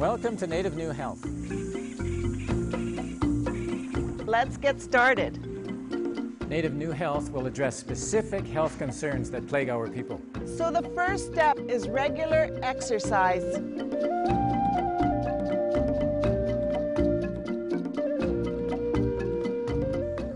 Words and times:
Welcome 0.00 0.38
to 0.38 0.46
Native 0.46 0.78
New 0.78 0.92
Health. 0.92 1.22
Let's 4.26 4.56
get 4.56 4.80
started. 4.80 5.38
Native 6.48 6.72
New 6.72 6.90
Health 6.90 7.30
will 7.30 7.46
address 7.46 7.76
specific 7.76 8.46
health 8.46 8.78
concerns 8.78 9.30
that 9.30 9.46
plague 9.46 9.68
our 9.68 9.88
people. 9.90 10.18
So 10.46 10.70
the 10.70 10.88
first 10.94 11.30
step 11.30 11.58
is 11.68 11.86
regular 11.86 12.48
exercise. 12.62 13.44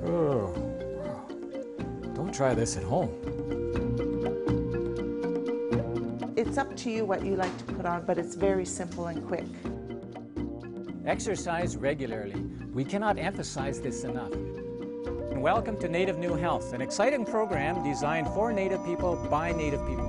Oh, 0.04 0.52
don't 2.14 2.34
try 2.34 2.52
this 2.52 2.76
at 2.76 2.82
home. 2.82 3.33
It's 6.54 6.60
up 6.60 6.76
to 6.76 6.88
you 6.88 7.04
what 7.04 7.26
you 7.26 7.34
like 7.34 7.58
to 7.58 7.64
put 7.64 7.84
on, 7.84 8.06
but 8.06 8.16
it's 8.16 8.36
very 8.36 8.64
simple 8.64 9.08
and 9.08 9.26
quick. 9.26 9.44
Exercise 11.04 11.76
regularly. 11.76 12.40
We 12.72 12.84
cannot 12.84 13.18
emphasize 13.18 13.80
this 13.80 14.04
enough. 14.04 14.30
Welcome 15.32 15.80
to 15.80 15.88
Native 15.88 16.16
New 16.16 16.34
Health, 16.34 16.72
an 16.72 16.80
exciting 16.80 17.24
program 17.24 17.82
designed 17.82 18.28
for 18.28 18.52
Native 18.52 18.84
people 18.84 19.16
by 19.28 19.50
Native 19.50 19.84
people. 19.84 20.06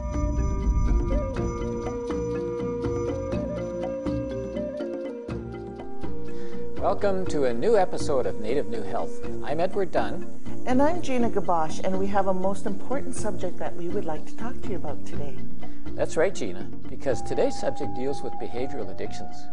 Welcome 6.80 7.26
to 7.26 7.46
a 7.46 7.54
new 7.56 7.76
episode 7.76 8.28
of 8.28 8.40
Native 8.40 8.68
New 8.68 8.84
Health. 8.84 9.20
I'm 9.44 9.60
Edward 9.60 9.92
Dunn. 9.92 10.32
And 10.68 10.80
I'm 10.80 11.02
Gina 11.02 11.32
Gabosh, 11.32 11.84
and 11.84 11.98
we 11.98 12.06
have 12.06 12.28
a 12.28 12.34
most 12.36 12.68
important 12.68 13.16
subject 13.16 13.58
that 13.58 13.76
we 13.76 13.90
would 13.90 14.06
like 14.06 14.28
to 14.28 14.38
talk 14.38 14.62
to 14.62 14.70
you 14.70 14.76
about 14.76 15.04
today. 15.08 15.36
That's 15.96 16.18
right, 16.18 16.36
Gina, 16.36 16.70
because 16.90 17.22
today's 17.22 17.58
subject 17.58 17.96
deals 17.96 18.22
with 18.22 18.34
behavioral 18.34 18.92
addictions. 18.92 19.48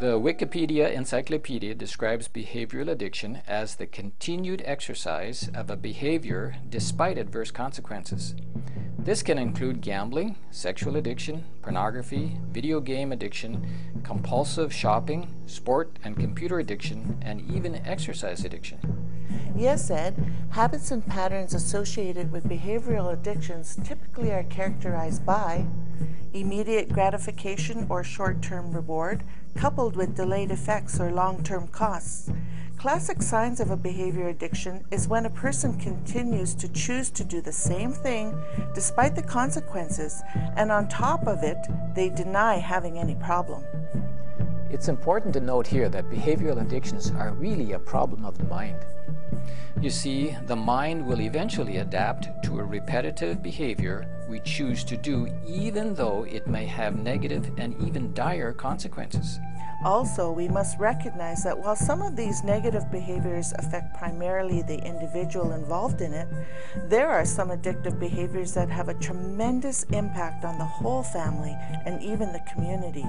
The 0.00 0.18
Wikipedia 0.18 0.92
Encyclopedia 0.92 1.72
describes 1.76 2.26
behavioral 2.26 2.90
addiction 2.90 3.40
as 3.46 3.76
the 3.76 3.86
continued 3.86 4.60
exercise 4.66 5.48
of 5.54 5.70
a 5.70 5.76
behavior 5.76 6.56
despite 6.68 7.16
adverse 7.16 7.52
consequences. 7.52 8.34
This 8.98 9.22
can 9.22 9.38
include 9.38 9.82
gambling, 9.82 10.34
sexual 10.50 10.96
addiction, 10.96 11.44
pornography, 11.62 12.36
video 12.50 12.80
game 12.80 13.12
addiction, 13.12 13.64
compulsive 14.02 14.74
shopping, 14.74 15.32
sport 15.46 15.96
and 16.02 16.18
computer 16.18 16.58
addiction, 16.58 17.16
and 17.22 17.40
even 17.52 17.76
exercise 17.86 18.44
addiction. 18.44 18.80
Yes, 19.56 19.90
Ed, 19.90 20.14
habits 20.50 20.90
and 20.90 21.06
patterns 21.06 21.54
associated 21.54 22.32
with 22.32 22.48
behavioral 22.48 23.12
addictions 23.12 23.78
typically 23.84 24.32
are 24.32 24.44
characterized 24.44 25.24
by 25.24 25.66
immediate 26.32 26.88
gratification 26.88 27.86
or 27.88 28.02
short 28.02 28.42
term 28.42 28.72
reward, 28.72 29.22
coupled 29.54 29.96
with 29.96 30.16
delayed 30.16 30.50
effects 30.50 30.98
or 30.98 31.12
long 31.12 31.42
term 31.42 31.68
costs. 31.68 32.30
Classic 32.76 33.22
signs 33.22 33.60
of 33.60 33.70
a 33.70 33.76
behavior 33.76 34.28
addiction 34.28 34.84
is 34.90 35.08
when 35.08 35.24
a 35.24 35.30
person 35.30 35.78
continues 35.78 36.54
to 36.54 36.68
choose 36.68 37.08
to 37.10 37.24
do 37.24 37.40
the 37.40 37.52
same 37.52 37.92
thing 37.92 38.36
despite 38.74 39.14
the 39.14 39.22
consequences, 39.22 40.22
and 40.56 40.70
on 40.70 40.88
top 40.88 41.26
of 41.26 41.42
it, 41.42 41.56
they 41.94 42.10
deny 42.10 42.56
having 42.56 42.98
any 42.98 43.14
problem. 43.14 43.64
It's 44.74 44.88
important 44.88 45.32
to 45.34 45.40
note 45.40 45.68
here 45.68 45.88
that 45.88 46.10
behavioral 46.10 46.60
addictions 46.60 47.12
are 47.12 47.32
really 47.34 47.74
a 47.74 47.78
problem 47.78 48.24
of 48.24 48.36
the 48.36 48.44
mind. 48.46 48.84
You 49.80 49.88
see, 49.88 50.36
the 50.46 50.56
mind 50.56 51.06
will 51.06 51.20
eventually 51.20 51.76
adapt 51.76 52.26
to 52.42 52.58
a 52.58 52.64
repetitive 52.64 53.40
behavior 53.40 54.08
we 54.28 54.40
choose 54.40 54.82
to 54.84 54.96
do, 54.96 55.28
even 55.46 55.94
though 55.94 56.24
it 56.24 56.48
may 56.48 56.66
have 56.66 56.98
negative 56.98 57.52
and 57.56 57.80
even 57.86 58.12
dire 58.14 58.52
consequences. 58.52 59.38
Also, 59.84 60.32
we 60.32 60.48
must 60.48 60.78
recognize 60.78 61.44
that 61.44 61.58
while 61.58 61.76
some 61.76 62.00
of 62.00 62.16
these 62.16 62.42
negative 62.42 62.90
behaviors 62.90 63.52
affect 63.58 63.94
primarily 63.94 64.62
the 64.62 64.82
individual 64.82 65.52
involved 65.52 66.00
in 66.00 66.14
it, 66.14 66.26
there 66.88 67.10
are 67.10 67.26
some 67.26 67.50
addictive 67.50 68.00
behaviors 68.00 68.54
that 68.54 68.70
have 68.70 68.88
a 68.88 68.94
tremendous 68.94 69.82
impact 69.84 70.44
on 70.46 70.56
the 70.56 70.64
whole 70.64 71.02
family 71.02 71.54
and 71.84 72.02
even 72.02 72.32
the 72.32 72.42
community. 72.50 73.04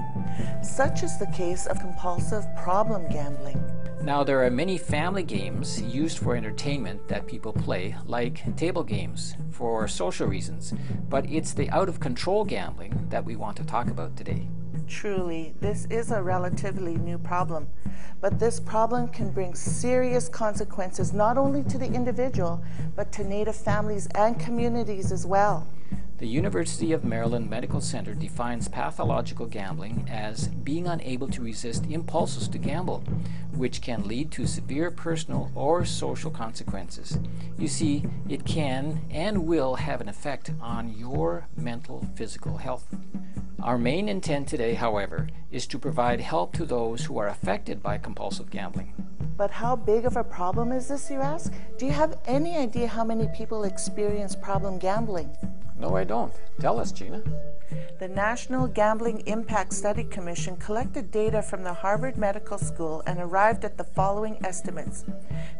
Such 0.62 1.02
is 1.02 1.18
the 1.18 1.28
case 1.28 1.66
of 1.66 1.80
compulsive 1.80 2.44
problem 2.56 3.08
gambling. 3.08 3.58
Now, 4.02 4.22
there 4.22 4.44
are 4.44 4.50
many 4.50 4.76
family 4.76 5.22
games 5.22 5.80
used 5.80 6.18
for 6.18 6.36
entertainment 6.36 7.08
that 7.08 7.26
people 7.26 7.54
play, 7.54 7.96
like 8.04 8.54
table 8.56 8.84
games, 8.84 9.34
for 9.50 9.88
social 9.88 10.26
reasons, 10.26 10.74
but 11.08 11.24
it's 11.30 11.54
the 11.54 11.70
out 11.70 11.88
of 11.88 12.00
control 12.00 12.44
gambling 12.44 13.06
that 13.08 13.24
we 13.24 13.34
want 13.34 13.56
to 13.56 13.64
talk 13.64 13.88
about 13.88 14.14
today. 14.14 14.46
Truly, 14.88 15.54
this 15.60 15.86
is 15.86 16.10
a 16.10 16.22
relatively 16.22 16.96
new 16.96 17.18
problem, 17.18 17.68
but 18.20 18.38
this 18.38 18.60
problem 18.60 19.08
can 19.08 19.30
bring 19.30 19.54
serious 19.54 20.28
consequences 20.28 21.12
not 21.12 21.36
only 21.36 21.62
to 21.64 21.78
the 21.78 21.86
individual, 21.86 22.62
but 22.94 23.12
to 23.12 23.24
Native 23.24 23.56
families 23.56 24.06
and 24.14 24.38
communities 24.38 25.12
as 25.12 25.26
well. 25.26 25.66
The 26.18 26.26
University 26.26 26.92
of 26.92 27.04
Maryland 27.04 27.50
Medical 27.50 27.82
Center 27.82 28.14
defines 28.14 28.68
pathological 28.68 29.44
gambling 29.44 30.08
as 30.10 30.48
being 30.48 30.86
unable 30.86 31.28
to 31.28 31.42
resist 31.42 31.84
impulses 31.90 32.48
to 32.48 32.56
gamble, 32.56 33.04
which 33.54 33.82
can 33.82 34.08
lead 34.08 34.30
to 34.30 34.46
severe 34.46 34.90
personal 34.90 35.52
or 35.54 35.84
social 35.84 36.30
consequences. 36.30 37.18
You 37.58 37.68
see, 37.68 38.06
it 38.30 38.46
can 38.46 39.02
and 39.10 39.46
will 39.46 39.74
have 39.74 40.00
an 40.00 40.08
effect 40.08 40.52
on 40.58 40.96
your 40.96 41.48
mental 41.54 42.08
physical 42.14 42.56
health. 42.56 42.86
Our 43.62 43.76
main 43.76 44.08
intent 44.08 44.48
today, 44.48 44.72
however, 44.72 45.28
is 45.50 45.66
to 45.66 45.78
provide 45.78 46.22
help 46.22 46.54
to 46.54 46.64
those 46.64 47.04
who 47.04 47.18
are 47.18 47.28
affected 47.28 47.82
by 47.82 47.98
compulsive 47.98 48.48
gambling. 48.48 48.94
But 49.36 49.50
how 49.50 49.76
big 49.76 50.06
of 50.06 50.16
a 50.16 50.24
problem 50.24 50.72
is 50.72 50.88
this, 50.88 51.10
you 51.10 51.18
ask? 51.18 51.52
Do 51.76 51.84
you 51.84 51.92
have 51.92 52.18
any 52.24 52.56
idea 52.56 52.88
how 52.88 53.04
many 53.04 53.28
people 53.36 53.64
experience 53.64 54.34
problem 54.34 54.78
gambling? 54.78 55.28
No, 55.78 55.94
I 55.94 56.04
don't. 56.04 56.32
Tell 56.58 56.80
us, 56.80 56.90
Gina. 56.90 57.22
The 57.98 58.08
National 58.08 58.66
Gambling 58.66 59.22
Impact 59.26 59.72
Study 59.72 60.04
Commission 60.04 60.56
collected 60.56 61.10
data 61.10 61.42
from 61.42 61.64
the 61.64 61.74
Harvard 61.74 62.16
Medical 62.16 62.56
School 62.56 63.02
and 63.06 63.18
arrived 63.18 63.64
at 63.64 63.76
the 63.76 63.84
following 63.84 64.38
estimates. 64.44 65.04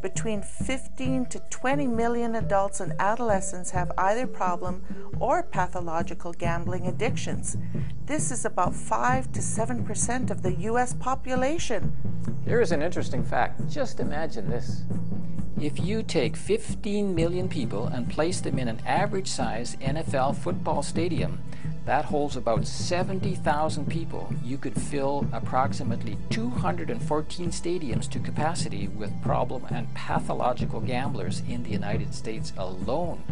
Between 0.03 0.41
15 0.43 1.27
to 1.27 1.39
20 1.51 1.87
million 1.87 2.37
adults 2.37 2.81
and 2.81 2.95
adolescents 2.99 3.71
have 3.71 3.93
either 3.99 4.27
problem 4.27 4.83
or 5.21 5.43
pathological 5.43 6.33
gambling 6.33 6.87
addictions. 6.87 7.57
This 8.07 8.31
is 8.31 8.45
about 8.45 8.75
5 8.75 9.33
to 9.33 9.41
7% 9.41 10.31
of 10.31 10.43
the 10.43 10.55
U.S. 10.55 10.95
population. 10.95 11.95
Here 12.45 12.61
is 12.61 12.73
an 12.73 12.83
interesting 12.83 13.25
fact. 13.25 13.69
Just 13.69 14.01
imagine 14.01 14.49
this. 14.49 14.83
If 15.61 15.81
you 15.81 16.03
take 16.03 16.37
15 16.37 17.15
million 17.15 17.49
people 17.49 17.87
and 17.87 18.11
place 18.11 18.43
them 18.43 18.59
in 18.59 18.69
an 18.69 18.81
average 18.85 19.29
size 19.29 19.75
NFL 19.81 20.37
football 20.37 20.83
stadium, 20.83 21.41
that 21.87 22.05
holds 22.05 22.37
about 22.37 22.67
70,000 22.67 23.89
people. 23.89 24.31
You 24.45 24.59
could 24.59 24.79
fill 24.79 25.27
approximately 25.33 26.19
214 26.29 27.51
stadiums 27.51 28.11
to 28.11 28.19
capacity 28.19 28.89
with 28.89 29.23
problem 29.23 29.65
and 29.71 29.93
pathological 29.95 30.81
gamblers 30.81 31.43
in 31.49 31.63
the 31.63 31.71
United 31.71 32.13
States 32.13 32.53
alone. 32.59 33.23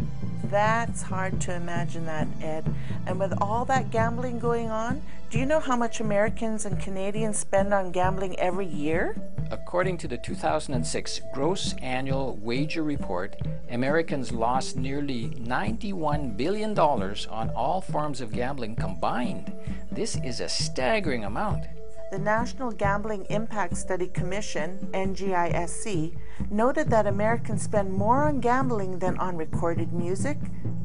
That's 0.45 1.03
hard 1.03 1.41
to 1.41 1.53
imagine 1.53 2.05
that, 2.05 2.27
Ed. 2.41 2.73
And 3.05 3.19
with 3.19 3.33
all 3.41 3.65
that 3.65 3.91
gambling 3.91 4.39
going 4.39 4.71
on, 4.71 5.01
do 5.29 5.39
you 5.39 5.45
know 5.45 5.59
how 5.59 5.75
much 5.75 5.99
Americans 5.99 6.65
and 6.65 6.79
Canadians 6.79 7.37
spend 7.39 7.73
on 7.73 7.91
gambling 7.91 8.37
every 8.39 8.65
year? 8.65 9.15
According 9.51 9.97
to 9.99 10.07
the 10.07 10.17
2006 10.17 11.21
Gross 11.33 11.73
Annual 11.81 12.37
Wager 12.41 12.83
Report, 12.83 13.35
Americans 13.69 14.31
lost 14.31 14.75
nearly 14.75 15.29
$91 15.29 16.37
billion 16.37 16.77
on 16.77 17.49
all 17.49 17.81
forms 17.81 18.21
of 18.21 18.31
gambling 18.31 18.75
combined. 18.75 19.51
This 19.91 20.15
is 20.23 20.39
a 20.39 20.49
staggering 20.49 21.25
amount. 21.25 21.65
The 22.11 22.19
National 22.19 22.71
Gambling 22.71 23.25
Impact 23.29 23.75
Study 23.75 24.07
Commission, 24.07 24.87
NGISC, 24.93 26.15
noted 26.51 26.89
that 26.89 27.07
Americans 27.07 27.63
spend 27.63 27.91
more 27.91 28.23
on 28.25 28.39
gambling 28.39 28.99
than 28.99 29.17
on 29.17 29.35
recorded 29.35 29.91
music, 29.91 30.37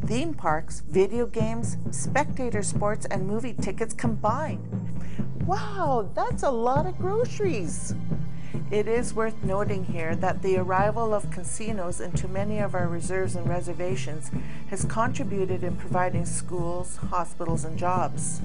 theme 0.07 0.35
parks, 0.35 0.81
video 0.81 1.27
games, 1.27 1.77
spectator 1.91 2.63
sports, 2.63 3.07
and 3.07 3.27
movie 3.27 3.55
tickets 3.55 3.95
combined. 3.95 4.67
Wow, 5.47 6.11
that's 6.15 6.43
a 6.43 6.51
lot 6.51 6.87
of 6.87 6.99
groceries! 6.99 7.95
It 8.71 8.89
is 8.89 9.15
worth 9.15 9.43
noting 9.43 9.85
here 9.85 10.15
that 10.17 10.43
the 10.43 10.57
arrival 10.57 11.13
of 11.15 11.31
casinos 11.31 12.01
into 12.01 12.29
many 12.29 12.59
of 12.59 12.75
our 12.75 12.89
reserves 12.89 13.37
and 13.37 13.49
reservations 13.49 14.31
has 14.69 14.85
contributed 14.85 15.63
in 15.63 15.77
providing 15.77 16.25
schools, 16.25 16.97
hospitals, 16.97 17.65
and 17.65 17.79
jobs. 17.79 18.41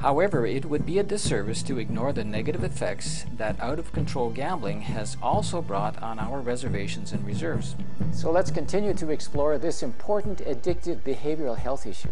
However, 0.00 0.44
it 0.44 0.66
would 0.66 0.84
be 0.84 0.98
a 0.98 1.02
disservice 1.02 1.62
to 1.64 1.78
ignore 1.78 2.12
the 2.12 2.24
negative 2.24 2.64
effects 2.64 3.24
that 3.36 3.58
out 3.60 3.78
of 3.78 3.92
control 3.92 4.30
gambling 4.30 4.82
has 4.82 5.16
also 5.22 5.62
brought 5.62 6.02
on 6.02 6.18
our 6.18 6.40
reservations 6.40 7.12
and 7.12 7.26
reserves. 7.26 7.76
So 8.12 8.30
let's 8.30 8.50
continue 8.50 8.92
to 8.94 9.10
explore 9.10 9.56
this 9.56 9.82
important 9.82 10.38
addictive 10.38 11.00
behavioral 11.00 11.56
health 11.56 11.86
issue. 11.86 12.10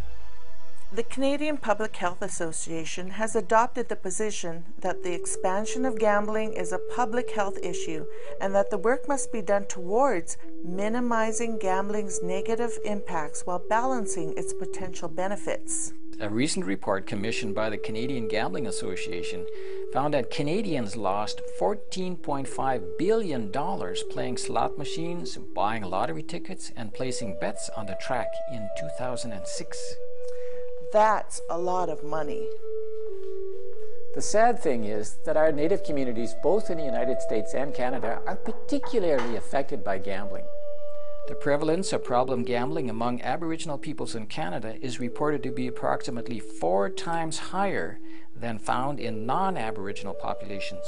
The 0.94 1.02
Canadian 1.02 1.56
Public 1.56 1.96
Health 1.96 2.23
Association 2.23 3.11
has 3.11 3.35
adopted 3.35 3.88
the 3.88 3.96
position 3.96 4.62
that 4.79 5.02
the 5.02 5.12
expansion 5.12 5.85
of 5.85 5.99
gambling 5.99 6.52
is 6.52 6.70
a 6.70 6.79
public 6.94 7.32
health 7.32 7.58
issue 7.64 8.06
and 8.41 8.55
that 8.55 8.70
the 8.70 8.79
work 8.79 9.08
must 9.08 9.32
be 9.32 9.43
done 9.43 9.64
towards 9.64 10.37
minimizing 10.64 11.58
gambling's 11.58 12.23
negative 12.23 12.79
impacts 12.85 13.43
while 13.44 13.61
balancing 13.69 14.35
its 14.37 14.52
potential 14.52 15.08
benefits. 15.08 15.93
A 16.20 16.29
recent 16.29 16.64
report 16.64 17.08
commissioned 17.08 17.56
by 17.56 17.70
the 17.70 17.79
Canadian 17.79 18.29
Gambling 18.29 18.69
Association 18.69 19.44
found 19.93 20.14
that 20.14 20.31
Canadians 20.31 20.94
lost 20.94 21.40
$14.5 21.61 22.99
billion 23.00 23.50
playing 23.50 24.37
slot 24.37 24.79
machines, 24.79 25.38
buying 25.56 25.82
lottery 25.82 26.23
tickets, 26.23 26.70
and 26.76 26.94
placing 26.94 27.37
bets 27.40 27.69
on 27.76 27.87
the 27.87 27.99
track 28.00 28.29
in 28.52 28.69
2006. 28.79 29.97
That's 30.94 31.43
a 31.50 31.58
lot 31.58 31.88
of 31.88 32.05
money. 32.05 32.49
The 34.14 34.23
sad 34.23 34.62
thing 34.62 34.85
is 34.85 35.17
that 35.25 35.37
our 35.37 35.50
native 35.50 35.82
communities, 35.82 36.37
both 36.41 36.70
in 36.70 36.79
the 36.79 36.85
United 36.85 37.20
States 37.20 37.52
and 37.52 37.75
Canada, 37.75 38.23
are 38.29 38.37
particularly 38.37 39.35
affected 39.35 39.82
by 39.82 39.99
gambling. 39.99 40.44
The 41.26 41.35
prevalence 41.35 41.93
of 41.93 42.05
problem 42.05 42.44
gambling 42.44 42.91
among 42.91 43.23
Aboriginal 43.23 43.76
peoples 43.76 44.14
in 44.14 44.29
Canada 44.29 44.76
is 44.81 45.00
reported 45.00 45.43
to 45.43 45.50
be 45.50 45.67
approximately 45.67 46.38
four 46.38 46.88
times 46.91 47.38
higher 47.50 47.99
than 48.32 48.61
found 48.61 49.00
in 49.00 49.26
non-Aboriginal 49.26 50.14
populations. 50.14 50.87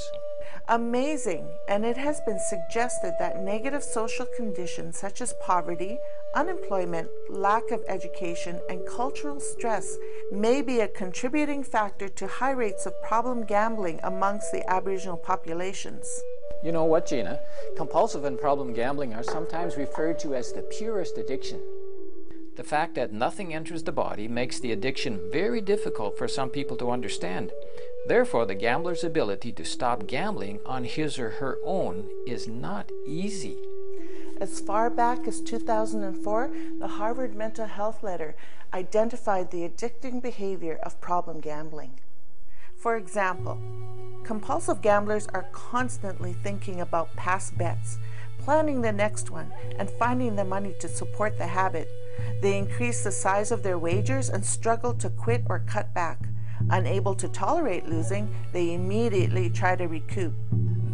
Amazing, 0.69 1.49
and 1.69 1.85
it 1.85 1.97
has 1.97 2.21
been 2.23 2.39
suggested 2.39 3.15
that 3.19 3.43
negative 3.43 3.83
social 3.83 4.27
conditions 4.27 4.99
such 4.99 5.21
as 5.21 5.35
poverty, 5.41 5.99
unemployment, 6.35 7.09
lack 7.31 7.71
of 7.71 7.85
education, 7.89 8.61
and 8.69 8.87
cultural 8.87 9.39
stress 9.41 9.97
may 10.33 10.63
be 10.63 10.81
a 10.81 10.89
contributing 10.89 11.63
factor 11.63 12.09
to 12.09 12.27
high 12.27 12.51
rates 12.51 12.85
of 12.85 13.01
problem 13.03 13.45
gambling 13.45 14.01
amongst 14.03 14.51
the 14.53 14.69
Aboriginal 14.69 15.17
populations. 15.17 16.23
You 16.63 16.73
know 16.73 16.85
what, 16.85 17.07
Gina? 17.07 17.41
Compulsive 17.77 18.25
and 18.25 18.41
problem 18.41 18.73
gambling 18.73 19.15
are 19.15 19.23
sometimes 19.23 19.77
referred 19.77 20.19
to 20.21 20.35
as 20.35 20.53
the 20.53 20.63
purest 20.63 21.17
addiction. 21.17 21.61
The 22.57 22.65
fact 22.65 22.95
that 22.95 23.13
nothing 23.13 23.53
enters 23.53 23.83
the 23.83 23.93
body 23.93 24.29
makes 24.29 24.59
the 24.59 24.73
addiction 24.73 25.21
very 25.31 25.61
difficult 25.61 26.17
for 26.17 26.27
some 26.27 26.49
people 26.49 26.77
to 26.79 26.91
understand. 26.91 27.53
Therefore, 28.07 28.47
the 28.47 28.55
gambler's 28.55 29.05
ability 29.05 29.53
to 29.53 29.65
stop 29.65 30.07
gambling 30.07 30.61
on 30.65 30.85
his 30.85 31.19
or 31.19 31.31
her 31.33 31.59
own 31.63 32.09
is 32.27 32.49
not 32.49 32.91
easy. 33.07 33.59
As 34.41 34.59
far 34.59 34.89
back 34.89 35.29
as 35.29 35.43
2004, 35.43 36.51
the 36.79 36.89
Harvard 36.89 37.35
Mental 37.35 37.67
Health 37.67 38.03
Letter 38.03 38.35
identified 38.73 39.51
the 39.51 39.69
addicting 39.69 40.23
behavior 40.23 40.79
of 40.83 41.01
problem 41.01 41.41
gambling. 41.41 42.01
For 42.79 42.97
example, 42.97 43.59
compulsive 44.25 44.81
gamblers 44.81 45.27
are 45.29 45.47
constantly 45.53 46.33
thinking 46.33 46.81
about 46.81 47.15
past 47.17 47.59
bets, 47.59 47.99
planning 48.47 48.81
the 48.81 48.93
next 48.93 49.29
one, 49.29 49.53
and 49.77 49.91
finding 49.91 50.37
the 50.37 50.45
money 50.45 50.73
to 50.79 50.87
support 50.87 51.37
the 51.37 51.49
habit. 51.49 51.91
They 52.41 52.57
increase 52.57 53.03
the 53.03 53.11
size 53.11 53.51
of 53.51 53.65
their 53.65 53.77
wagers 53.77 54.29
and 54.29 54.47
struggle 54.47 54.95
to 54.95 55.11
quit 55.11 55.43
or 55.49 55.65
cut 55.67 55.93
back. 55.93 56.21
Unable 56.71 57.17
to 57.17 57.27
tolerate 57.27 57.89
losing, 57.89 58.33
they 58.53 58.73
immediately 58.73 59.51
try 59.51 59.75
to 59.75 59.89
recoup. 59.89 60.33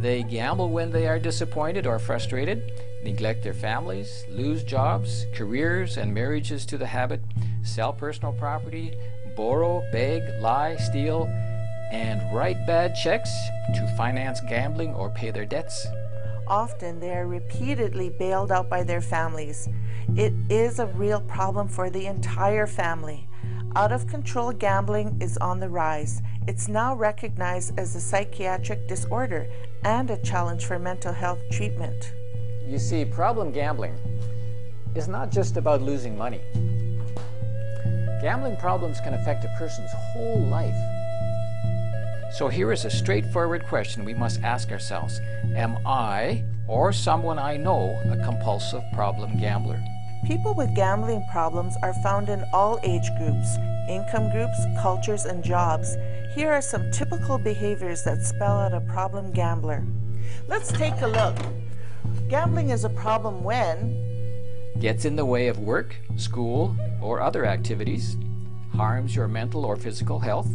They 0.01 0.23
gamble 0.23 0.71
when 0.71 0.93
they 0.93 1.07
are 1.07 1.19
disappointed 1.19 1.87
or 1.87 1.99
frustrated, 1.99 2.73
neglect 3.05 3.43
their 3.43 3.53
families, 3.53 4.25
lose 4.31 4.65
jobs, 4.65 5.27
careers, 5.35 5.99
and 5.99 6.15
marriages 6.15 6.65
to 6.67 6.79
the 6.79 6.87
habit, 6.87 7.21
sell 7.63 7.93
personal 7.93 8.33
property, 8.33 8.95
borrow, 9.37 9.85
beg, 9.93 10.23
lie, 10.41 10.77
steal, 10.77 11.27
and 11.93 12.35
write 12.35 12.67
bad 12.67 12.95
checks 12.95 13.31
to 13.75 13.95
finance 13.99 14.41
gambling 14.49 14.95
or 14.95 15.11
pay 15.11 15.31
their 15.31 15.45
debts. 15.45 15.87
Often 16.47 17.01
they 17.01 17.13
are 17.13 17.27
repeatedly 17.27 18.11
bailed 18.11 18.53
out 18.53 18.69
by 18.69 18.83
their 18.83 19.01
families. 19.01 19.69
It 20.17 20.33
is 20.51 20.79
a 20.79 20.87
real 20.87 21.21
problem 21.21 21.69
for 21.69 21.89
the 21.89 22.07
entire 22.07 22.67
family. 22.67 23.29
Out 23.75 23.93
of 23.93 24.07
control 24.07 24.53
gambling 24.53 25.17
is 25.21 25.39
on 25.39 25.61
the 25.61 25.69
rise. 25.69 26.21
It's 26.47 26.69
now 26.69 26.95
recognized 26.95 27.79
as 27.79 27.95
a 27.97 28.01
psychiatric 28.01 28.87
disorder 28.87 29.47
and 29.85 30.11
a 30.11 30.19
challenge 30.19 30.67
for 30.67 30.79
mental 30.79 31.13
health 31.13 31.41
treatment. 31.51 32.13
You 32.67 32.79
see, 32.79 33.05
problem 33.05 33.53
gambling 33.53 33.95
is 34.95 35.09
not 35.09 35.31
just 35.31 35.57
about 35.57 35.81
losing 35.81 36.19
money. 36.19 36.41
Gambling 38.21 38.57
problems 38.57 39.01
can 39.01 39.15
affect 39.15 39.45
a 39.45 39.55
person's 39.59 39.91
whole 40.13 40.41
life. 40.41 40.77
So 42.33 42.49
here 42.49 42.73
is 42.73 42.87
a 42.87 42.91
straightforward 42.91 43.67
question 43.67 44.07
we 44.07 44.15
must 44.15 44.43
ask 44.43 44.73
ourselves 44.73 45.21
Am 45.55 45.77
I 45.87 46.43
or 46.67 46.91
someone 46.91 47.39
I 47.39 47.59
know 47.59 48.01
a 48.11 48.17
compulsive 48.25 48.83
problem 48.95 49.39
gambler? 49.39 49.79
People 50.27 50.55
with 50.55 50.75
gambling 50.75 51.23
problems 51.31 51.75
are 51.83 51.93
found 52.03 52.31
in 52.31 52.43
all 52.55 52.81
age 52.85 53.11
groups, 53.19 53.59
income 53.87 54.31
groups, 54.31 54.59
cultures, 54.81 55.27
and 55.27 55.45
jobs. 55.45 55.99
Here 56.35 56.51
are 56.51 56.63
some 56.63 56.91
typical 56.91 57.37
behaviors 57.37 58.03
that 58.05 58.23
spell 58.23 58.61
out 58.61 58.73
a 58.73 58.81
problem 58.81 59.31
gambler. 59.33 59.85
Let's 60.49 60.73
take 60.73 60.99
a 61.03 61.09
look. 61.09 61.37
Gambling 62.31 62.71
is 62.71 62.85
a 62.85 62.91
problem 62.91 63.45
when 63.45 63.99
Gets 64.81 65.05
in 65.05 65.17
the 65.17 65.27
way 65.27 65.49
of 65.49 65.59
work, 65.59 65.97
school, 66.17 66.75
or 67.03 67.21
other 67.21 67.45
activities, 67.45 68.17
harms 68.75 69.15
your 69.15 69.29
mental 69.29 69.67
or 69.67 69.77
physical 69.77 70.19
health, 70.19 70.49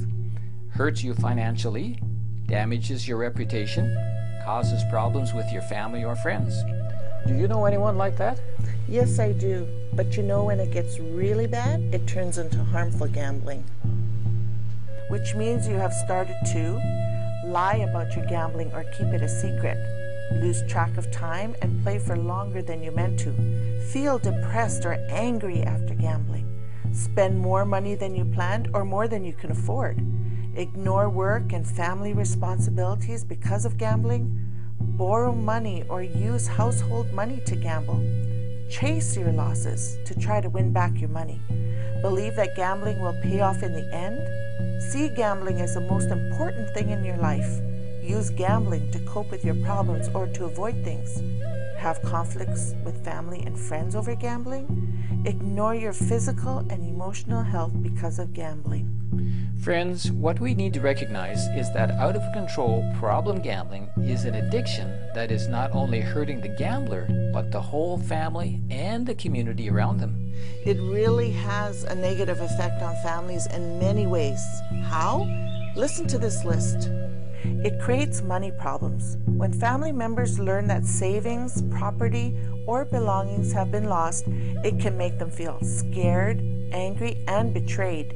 hurts 0.78 1.04
you 1.04 1.16
financially, 1.16 1.98
damages 2.46 3.08
your 3.08 3.18
reputation, 3.18 3.98
causes 4.46 4.84
problems 4.92 5.34
with 5.34 5.52
your 5.52 5.64
family 5.64 6.04
or 6.04 6.16
friends. 6.16 6.64
Do 7.26 7.34
you 7.34 7.48
know 7.48 7.66
anyone 7.66 7.98
like 7.98 8.16
that? 8.18 8.40
Yes, 8.88 9.18
I 9.18 9.32
do. 9.32 9.68
But 9.94 10.16
you 10.16 10.22
know, 10.22 10.44
when 10.44 10.60
it 10.60 10.72
gets 10.72 11.00
really 11.00 11.48
bad, 11.48 11.80
it 11.92 12.06
turns 12.06 12.38
into 12.38 12.64
harmful 12.64 13.08
gambling. 13.08 13.64
Which 15.10 15.34
means 15.34 15.68
you 15.68 15.74
have 15.74 15.94
started 15.94 16.38
to 16.54 16.80
lie 17.48 17.84
about 17.90 18.16
your 18.16 18.28
gambling 18.28 18.72
or 18.74 18.84
keep 18.84 19.08
it 19.08 19.24
a 19.24 19.28
secret, 19.28 19.78
lose 20.44 20.62
track 20.68 20.96
of 20.96 21.12
time 21.12 21.56
and 21.64 21.82
play 21.82 21.98
for 21.98 22.16
longer 22.16 22.62
than 22.62 22.84
you 22.84 22.92
meant 22.92 23.20
to, 23.22 23.34
feel 23.92 24.20
depressed 24.20 24.86
or 24.86 24.94
angry 25.10 25.64
after 25.64 25.96
gambling, 25.96 26.48
spend 26.94 27.40
more 27.40 27.66
money 27.66 27.96
than 27.96 28.14
you 28.14 28.26
planned 28.26 28.70
or 28.76 28.86
more 28.86 29.08
than 29.08 29.24
you 29.26 29.34
can 29.34 29.50
afford, 29.50 29.98
ignore 30.58 31.08
work 31.08 31.54
and 31.54 31.66
family 31.68 32.14
responsibilities 32.14 33.24
because 33.24 33.64
of 33.64 33.78
gambling, 33.78 34.36
borrow 34.80 35.32
money 35.32 35.84
or 35.88 36.02
use 36.02 36.48
household 36.48 37.14
money 37.14 37.40
to 37.46 37.56
gamble, 37.56 38.02
chase 38.68 39.16
your 39.16 39.32
losses 39.32 39.98
to 40.06 40.20
try 40.20 40.42
to 40.42 40.50
win 40.50 40.74
back 40.74 41.00
your 41.00 41.10
money, 41.10 41.40
believe 42.02 42.36
that 42.36 42.56
gambling 42.56 43.00
will 43.00 43.16
pay 43.22 43.40
off 43.40 43.62
in 43.62 43.72
the 43.72 43.94
end, 43.94 44.82
see 44.92 45.10
gambling 45.10 45.62
as 45.62 45.76
the 45.76 45.82
most 45.82 46.10
important 46.10 46.68
thing 46.74 46.90
in 46.90 47.04
your 47.04 47.18
life, 47.18 47.62
use 48.02 48.32
gambling 48.32 48.92
to 48.92 49.00
cope 49.02 49.30
with 49.30 49.46
your 49.46 49.56
problems 49.64 50.10
or 50.16 50.26
to 50.26 50.46
avoid 50.46 50.84
things, 50.84 51.22
have 51.78 52.02
conflicts 52.02 52.74
with 52.84 53.06
family 53.06 53.44
and 53.46 53.60
friends 53.60 53.96
over 53.96 54.16
gambling, 54.16 54.66
ignore 55.24 55.76
your 55.76 55.94
physical 55.94 56.60
and 56.72 56.84
emotional 56.84 57.44
health 57.44 57.74
because 57.84 58.18
of 58.18 58.34
gambling. 58.34 58.98
Friends, 59.62 60.12
what 60.12 60.40
we 60.40 60.54
need 60.54 60.74
to 60.76 60.80
recognize 60.80 61.48
is 61.48 61.72
that 61.74 61.92
out 61.92 62.16
of 62.16 62.34
control 62.34 62.90
problem 62.98 63.42
gambling 63.42 63.90
is 63.98 64.24
an 64.24 64.36
addiction 64.36 64.90
that 65.14 65.32
is 65.32 65.48
not 65.48 65.72
only 65.72 66.00
hurting 66.00 66.40
the 66.40 66.48
gambler, 66.48 67.08
but 67.34 67.52
the 67.52 67.62
whole 67.62 67.98
family 67.98 68.62
and 68.70 69.06
the 69.06 69.16
community 69.16 69.70
around 69.70 69.98
them. 70.00 70.34
It 70.66 70.78
really 70.80 71.32
has 71.32 71.84
a 71.84 71.96
negative 71.96 72.40
effect 72.40 72.82
on 72.82 72.96
families 73.04 73.48
in 73.48 73.80
many 73.80 74.08
ways. 74.08 74.40
How? 74.86 75.28
Listen 75.76 76.08
to 76.08 76.18
this 76.18 76.46
list. 76.46 76.90
It 77.44 77.80
creates 77.82 78.22
money 78.22 78.52
problems. 78.52 79.18
When 79.26 79.52
family 79.52 79.92
members 79.92 80.40
learn 80.40 80.68
that 80.68 80.86
savings, 80.86 81.64
property, 81.72 82.38
or 82.68 82.86
belongings 82.86 83.52
have 83.54 83.72
been 83.72 83.86
lost, 83.86 84.26
it 84.28 84.80
can 84.80 84.98
make 84.98 85.20
them 85.20 85.32
feel 85.32 85.60
scared, 85.62 86.42
angry, 86.72 87.24
and 87.28 87.54
betrayed. 87.54 88.14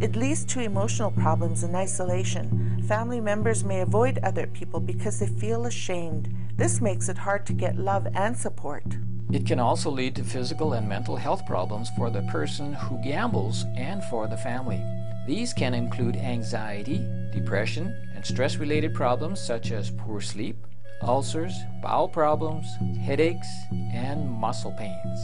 It 0.00 0.16
leads 0.16 0.44
to 0.46 0.60
emotional 0.60 1.10
problems 1.10 1.62
and 1.62 1.74
isolation. 1.76 2.82
Family 2.86 3.20
members 3.20 3.64
may 3.64 3.80
avoid 3.80 4.18
other 4.22 4.46
people 4.46 4.80
because 4.80 5.18
they 5.18 5.26
feel 5.26 5.66
ashamed. 5.66 6.34
This 6.56 6.80
makes 6.80 7.08
it 7.08 7.18
hard 7.18 7.46
to 7.46 7.52
get 7.52 7.76
love 7.76 8.06
and 8.14 8.36
support. 8.36 8.84
It 9.32 9.46
can 9.46 9.60
also 9.60 9.90
lead 9.90 10.16
to 10.16 10.24
physical 10.24 10.72
and 10.72 10.88
mental 10.88 11.16
health 11.16 11.46
problems 11.46 11.88
for 11.96 12.10
the 12.10 12.22
person 12.22 12.72
who 12.72 13.02
gambles 13.02 13.64
and 13.76 14.02
for 14.04 14.26
the 14.26 14.36
family. 14.36 14.82
These 15.26 15.52
can 15.52 15.74
include 15.74 16.16
anxiety, 16.16 17.06
depression, 17.32 17.94
and 18.14 18.26
stress 18.26 18.56
related 18.56 18.94
problems 18.94 19.40
such 19.40 19.70
as 19.70 19.90
poor 19.90 20.20
sleep, 20.20 20.66
ulcers, 21.02 21.54
bowel 21.82 22.08
problems, 22.08 22.66
headaches, 23.00 23.48
and 23.92 24.30
muscle 24.30 24.72
pains. 24.72 25.20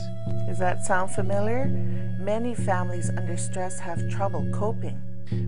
Does 0.47 0.59
that 0.59 0.85
sound 0.85 1.11
familiar? 1.11 1.67
Many 2.19 2.55
families 2.55 3.11
under 3.11 3.37
stress 3.37 3.79
have 3.79 4.09
trouble 4.09 4.49
coping. 4.53 5.01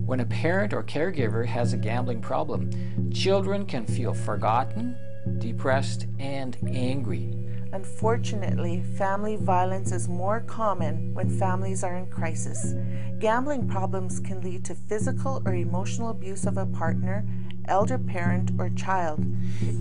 When 0.05 0.19
a 0.19 0.25
parent 0.25 0.73
or 0.73 0.83
caregiver 0.83 1.45
has 1.45 1.73
a 1.73 1.77
gambling 1.77 2.21
problem, 2.21 3.11
children 3.11 3.65
can 3.65 3.85
feel 3.85 4.13
forgotten, 4.13 4.95
depressed, 5.39 6.05
and 6.19 6.57
angry. 6.67 7.33
Unfortunately, 7.71 8.81
family 8.97 9.35
violence 9.35 9.91
is 9.91 10.09
more 10.09 10.41
common 10.41 11.13
when 11.13 11.29
families 11.29 11.83
are 11.83 11.95
in 11.95 12.07
crisis. 12.07 12.73
Gambling 13.19 13.67
problems 13.67 14.19
can 14.19 14.41
lead 14.41 14.65
to 14.65 14.73
physical 14.75 15.41
or 15.45 15.53
emotional 15.53 16.09
abuse 16.09 16.45
of 16.45 16.57
a 16.57 16.65
partner, 16.65 17.25
elder 17.69 17.97
parent, 17.97 18.51
or 18.59 18.69
child. 18.69 19.23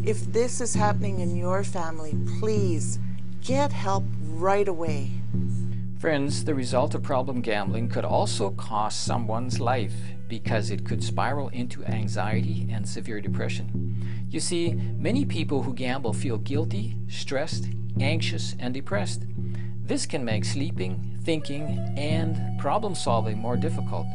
If 0.05 0.33
this 0.33 0.61
is 0.61 0.75
happening 0.75 1.21
in 1.21 1.35
your 1.35 1.65
family, 1.65 2.15
please 2.39 2.99
get 3.43 3.73
help 3.73 4.05
right 4.23 4.69
away. 4.69 5.11
Friends, 5.99 6.45
the 6.45 6.55
result 6.55 6.95
of 6.95 7.03
problem 7.03 7.41
gambling 7.41 7.89
could 7.89 8.05
also 8.05 8.51
cost 8.51 9.05
someone's 9.05 9.59
life 9.59 9.95
because 10.29 10.71
it 10.71 10.85
could 10.85 11.03
spiral 11.03 11.49
into 11.49 11.85
anxiety 11.87 12.69
and 12.71 12.89
severe 12.89 13.21
depression. 13.21 14.27
You 14.31 14.39
see, 14.39 14.75
many 14.75 15.25
people 15.25 15.63
who 15.63 15.75
gamble 15.75 16.13
feel 16.13 16.39
guilty, 16.39 16.97
stressed, 17.09 17.69
anxious, 17.99 18.55
and 18.61 18.75
depressed. 18.75 19.23
This 19.83 20.07
can 20.07 20.25
make 20.25 20.45
sleeping, 20.45 21.19
thinking, 21.25 21.79
and 21.97 22.59
problem 22.61 22.95
solving 22.95 23.39
more 23.39 23.57
difficult. 23.57 24.07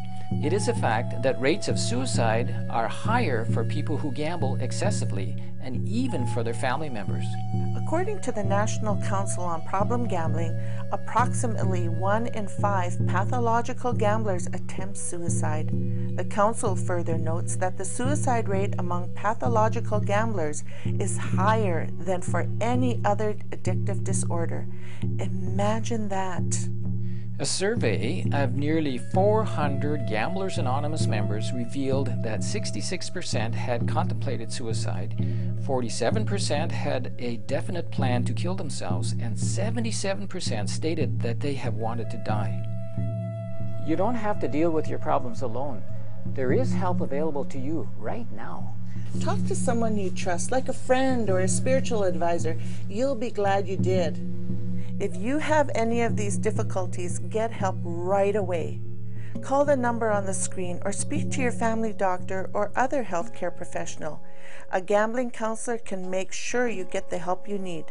It 0.41 0.53
is 0.53 0.67
a 0.67 0.73
fact 0.73 1.21
that 1.21 1.39
rates 1.39 1.67
of 1.67 1.77
suicide 1.79 2.55
are 2.69 2.87
higher 2.87 3.45
for 3.45 3.63
people 3.63 3.97
who 3.97 4.11
gamble 4.11 4.55
excessively 4.61 5.35
and 5.61 5.87
even 5.87 6.27
for 6.27 6.43
their 6.43 6.53
family 6.53 6.89
members. 6.89 7.25
According 7.77 8.21
to 8.21 8.31
the 8.31 8.43
National 8.43 9.01
Council 9.03 9.43
on 9.43 9.61
Problem 9.61 10.07
Gambling, 10.07 10.57
approximately 10.91 11.87
one 11.87 12.27
in 12.27 12.47
five 12.47 12.97
pathological 13.07 13.93
gamblers 13.93 14.47
attempt 14.47 14.97
suicide. 14.97 15.69
The 16.17 16.25
Council 16.25 16.75
further 16.75 17.17
notes 17.17 17.55
that 17.55 17.77
the 17.77 17.85
suicide 17.85 18.49
rate 18.49 18.75
among 18.77 19.13
pathological 19.15 19.99
gamblers 19.99 20.63
is 20.85 21.17
higher 21.17 21.87
than 21.99 22.21
for 22.21 22.47
any 22.59 23.01
other 23.05 23.35
addictive 23.51 24.03
disorder. 24.03 24.67
Imagine 25.19 26.09
that. 26.09 26.43
A 27.43 27.45
survey 27.45 28.25
of 28.31 28.55
nearly 28.55 28.97
400 28.97 30.07
Gamblers 30.07 30.59
Anonymous 30.59 31.07
members 31.07 31.51
revealed 31.51 32.07
that 32.23 32.39
66% 32.39 33.53
had 33.53 33.85
contemplated 33.85 34.49
suicide, 34.49 35.17
47% 35.67 36.71
had 36.71 37.13
a 37.19 37.35
definite 37.35 37.91
plan 37.91 38.23
to 38.23 38.33
kill 38.33 38.55
themselves, 38.55 39.11
and 39.19 39.35
77% 39.35 40.69
stated 40.69 41.19
that 41.19 41.41
they 41.41 41.53
have 41.55 41.73
wanted 41.73 42.09
to 42.11 42.23
die. 42.25 42.63
You 43.85 43.97
don't 43.97 44.15
have 44.15 44.39
to 44.39 44.47
deal 44.47 44.71
with 44.71 44.87
your 44.87 44.99
problems 44.99 45.41
alone. 45.41 45.83
There 46.25 46.53
is 46.53 46.71
help 46.71 47.01
available 47.01 47.43
to 47.43 47.59
you 47.59 47.89
right 47.97 48.31
now. 48.31 48.73
Talk 49.19 49.45
to 49.47 49.55
someone 49.55 49.97
you 49.97 50.11
trust, 50.11 50.49
like 50.53 50.69
a 50.69 50.73
friend 50.73 51.29
or 51.29 51.39
a 51.39 51.49
spiritual 51.49 52.03
advisor. 52.03 52.57
You'll 52.87 53.15
be 53.15 53.31
glad 53.31 53.67
you 53.67 53.75
did. 53.75 54.17
If 54.99 55.17
you 55.17 55.39
have 55.39 55.71
any 55.73 56.01
of 56.03 56.15
these 56.15 56.37
difficulties, 56.37 57.19
get 57.19 57.51
help 57.51 57.77
right 57.83 58.35
away. 58.35 58.79
Call 59.41 59.65
the 59.65 59.75
number 59.75 60.11
on 60.11 60.25
the 60.25 60.33
screen 60.33 60.79
or 60.85 60.91
speak 60.91 61.31
to 61.31 61.41
your 61.41 61.51
family 61.51 61.93
doctor 61.93 62.49
or 62.53 62.71
other 62.75 63.03
healthcare 63.03 63.55
professional. 63.55 64.21
A 64.71 64.79
gambling 64.79 65.31
counselor 65.31 65.79
can 65.79 66.09
make 66.09 66.31
sure 66.31 66.67
you 66.67 66.83
get 66.83 67.09
the 67.09 67.17
help 67.17 67.49
you 67.49 67.57
need. 67.57 67.85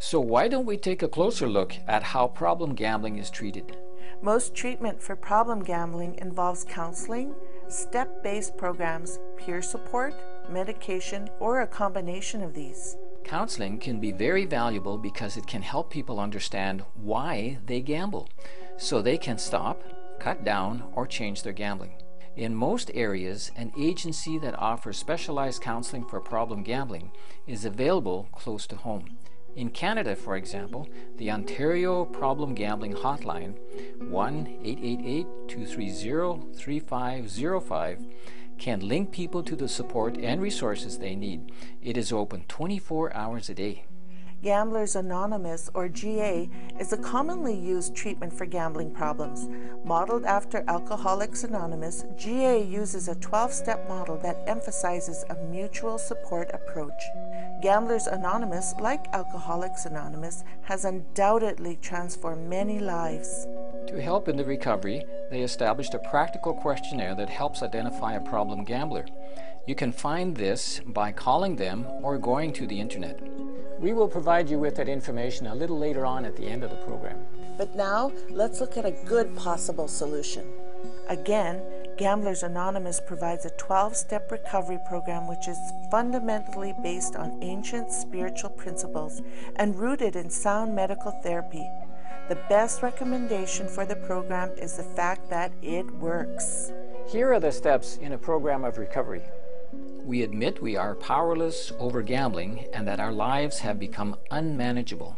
So, 0.00 0.20
why 0.20 0.48
don't 0.48 0.66
we 0.66 0.76
take 0.76 1.02
a 1.02 1.08
closer 1.08 1.48
look 1.48 1.74
at 1.86 2.02
how 2.02 2.26
problem 2.26 2.74
gambling 2.74 3.18
is 3.18 3.30
treated? 3.30 3.76
Most 4.20 4.54
treatment 4.54 5.00
for 5.00 5.14
problem 5.14 5.62
gambling 5.62 6.16
involves 6.18 6.64
counseling, 6.64 7.34
step 7.68 8.22
based 8.22 8.56
programs, 8.56 9.20
peer 9.36 9.62
support, 9.62 10.14
medication, 10.50 11.28
or 11.38 11.60
a 11.60 11.66
combination 11.66 12.42
of 12.42 12.54
these. 12.54 12.96
Counseling 13.28 13.78
can 13.78 14.00
be 14.00 14.10
very 14.10 14.46
valuable 14.46 14.96
because 14.96 15.36
it 15.36 15.46
can 15.46 15.60
help 15.60 15.90
people 15.90 16.18
understand 16.18 16.82
why 16.94 17.58
they 17.66 17.82
gamble 17.82 18.26
so 18.78 19.02
they 19.02 19.18
can 19.18 19.36
stop, 19.36 19.82
cut 20.18 20.44
down, 20.44 20.82
or 20.94 21.06
change 21.06 21.42
their 21.42 21.52
gambling. 21.52 21.92
In 22.36 22.54
most 22.54 22.90
areas, 22.94 23.50
an 23.54 23.70
agency 23.78 24.38
that 24.38 24.58
offers 24.58 24.96
specialized 24.96 25.60
counseling 25.60 26.06
for 26.06 26.20
problem 26.20 26.62
gambling 26.62 27.10
is 27.46 27.66
available 27.66 28.30
close 28.32 28.66
to 28.68 28.76
home. 28.76 29.18
In 29.56 29.68
Canada, 29.68 30.16
for 30.16 30.36
example, 30.36 30.88
the 31.18 31.30
Ontario 31.30 32.06
Problem 32.06 32.54
Gambling 32.54 32.94
Hotline, 32.94 33.58
1 34.08 34.58
888 34.64 35.26
230 35.48 36.54
3505, 36.56 38.06
can 38.58 38.86
link 38.86 39.12
people 39.12 39.42
to 39.42 39.56
the 39.56 39.68
support 39.68 40.16
and 40.18 40.40
resources 40.40 40.98
they 40.98 41.14
need. 41.14 41.52
It 41.82 41.96
is 41.96 42.12
open 42.12 42.44
24 42.48 43.14
hours 43.14 43.48
a 43.48 43.54
day. 43.54 43.84
Gamblers 44.40 44.94
Anonymous, 44.94 45.68
or 45.74 45.88
GA, 45.88 46.48
is 46.78 46.92
a 46.92 46.96
commonly 46.96 47.58
used 47.58 47.96
treatment 47.96 48.32
for 48.32 48.46
gambling 48.46 48.92
problems. 48.92 49.48
Modeled 49.84 50.24
after 50.24 50.62
Alcoholics 50.68 51.42
Anonymous, 51.42 52.04
GA 52.16 52.62
uses 52.62 53.08
a 53.08 53.16
12 53.16 53.52
step 53.52 53.88
model 53.88 54.16
that 54.18 54.44
emphasizes 54.46 55.24
a 55.28 55.34
mutual 55.50 55.98
support 55.98 56.50
approach. 56.54 57.02
Gamblers 57.60 58.06
Anonymous, 58.06 58.74
like 58.78 59.08
Alcoholics 59.12 59.86
Anonymous, 59.86 60.44
has 60.62 60.84
undoubtedly 60.84 61.76
transformed 61.82 62.48
many 62.48 62.78
lives. 62.78 63.48
To 63.88 64.02
help 64.02 64.28
in 64.28 64.36
the 64.36 64.44
recovery, 64.44 65.06
they 65.30 65.40
established 65.40 65.94
a 65.94 65.98
practical 65.98 66.52
questionnaire 66.52 67.14
that 67.14 67.30
helps 67.30 67.62
identify 67.62 68.12
a 68.12 68.20
problem 68.20 68.62
gambler. 68.62 69.06
You 69.66 69.74
can 69.74 69.92
find 69.92 70.36
this 70.36 70.82
by 70.84 71.10
calling 71.10 71.56
them 71.56 71.86
or 72.02 72.18
going 72.18 72.52
to 72.52 72.66
the 72.66 72.78
internet. 72.78 73.18
We 73.80 73.94
will 73.94 74.08
provide 74.08 74.50
you 74.50 74.58
with 74.58 74.76
that 74.76 74.90
information 74.90 75.46
a 75.46 75.54
little 75.54 75.78
later 75.78 76.04
on 76.04 76.26
at 76.26 76.36
the 76.36 76.46
end 76.46 76.64
of 76.64 76.70
the 76.70 76.76
program. 76.76 77.16
But 77.56 77.74
now, 77.76 78.12
let's 78.28 78.60
look 78.60 78.76
at 78.76 78.84
a 78.84 78.90
good 79.06 79.34
possible 79.34 79.88
solution. 79.88 80.44
Again, 81.08 81.62
Gamblers 81.96 82.42
Anonymous 82.42 83.00
provides 83.00 83.46
a 83.46 83.50
12 83.50 83.96
step 83.96 84.30
recovery 84.30 84.78
program 84.86 85.26
which 85.26 85.48
is 85.48 85.58
fundamentally 85.90 86.74
based 86.82 87.16
on 87.16 87.42
ancient 87.42 87.90
spiritual 87.90 88.50
principles 88.50 89.22
and 89.56 89.78
rooted 89.78 90.14
in 90.14 90.28
sound 90.28 90.76
medical 90.76 91.10
therapy. 91.22 91.66
The 92.28 92.38
best 92.50 92.82
recommendation 92.82 93.68
for 93.68 93.86
the 93.86 93.96
program 93.96 94.50
is 94.58 94.76
the 94.76 94.82
fact 94.82 95.30
that 95.30 95.50
it 95.62 95.90
works. 95.92 96.70
Here 97.08 97.32
are 97.32 97.40
the 97.40 97.50
steps 97.50 97.96
in 97.96 98.12
a 98.12 98.18
program 98.18 98.64
of 98.64 98.76
recovery. 98.76 99.22
We 100.04 100.22
admit 100.22 100.60
we 100.60 100.76
are 100.76 100.94
powerless 100.94 101.72
over 101.78 102.02
gambling 102.02 102.66
and 102.74 102.86
that 102.86 103.00
our 103.00 103.12
lives 103.12 103.60
have 103.60 103.78
become 103.78 104.14
unmanageable. 104.30 105.16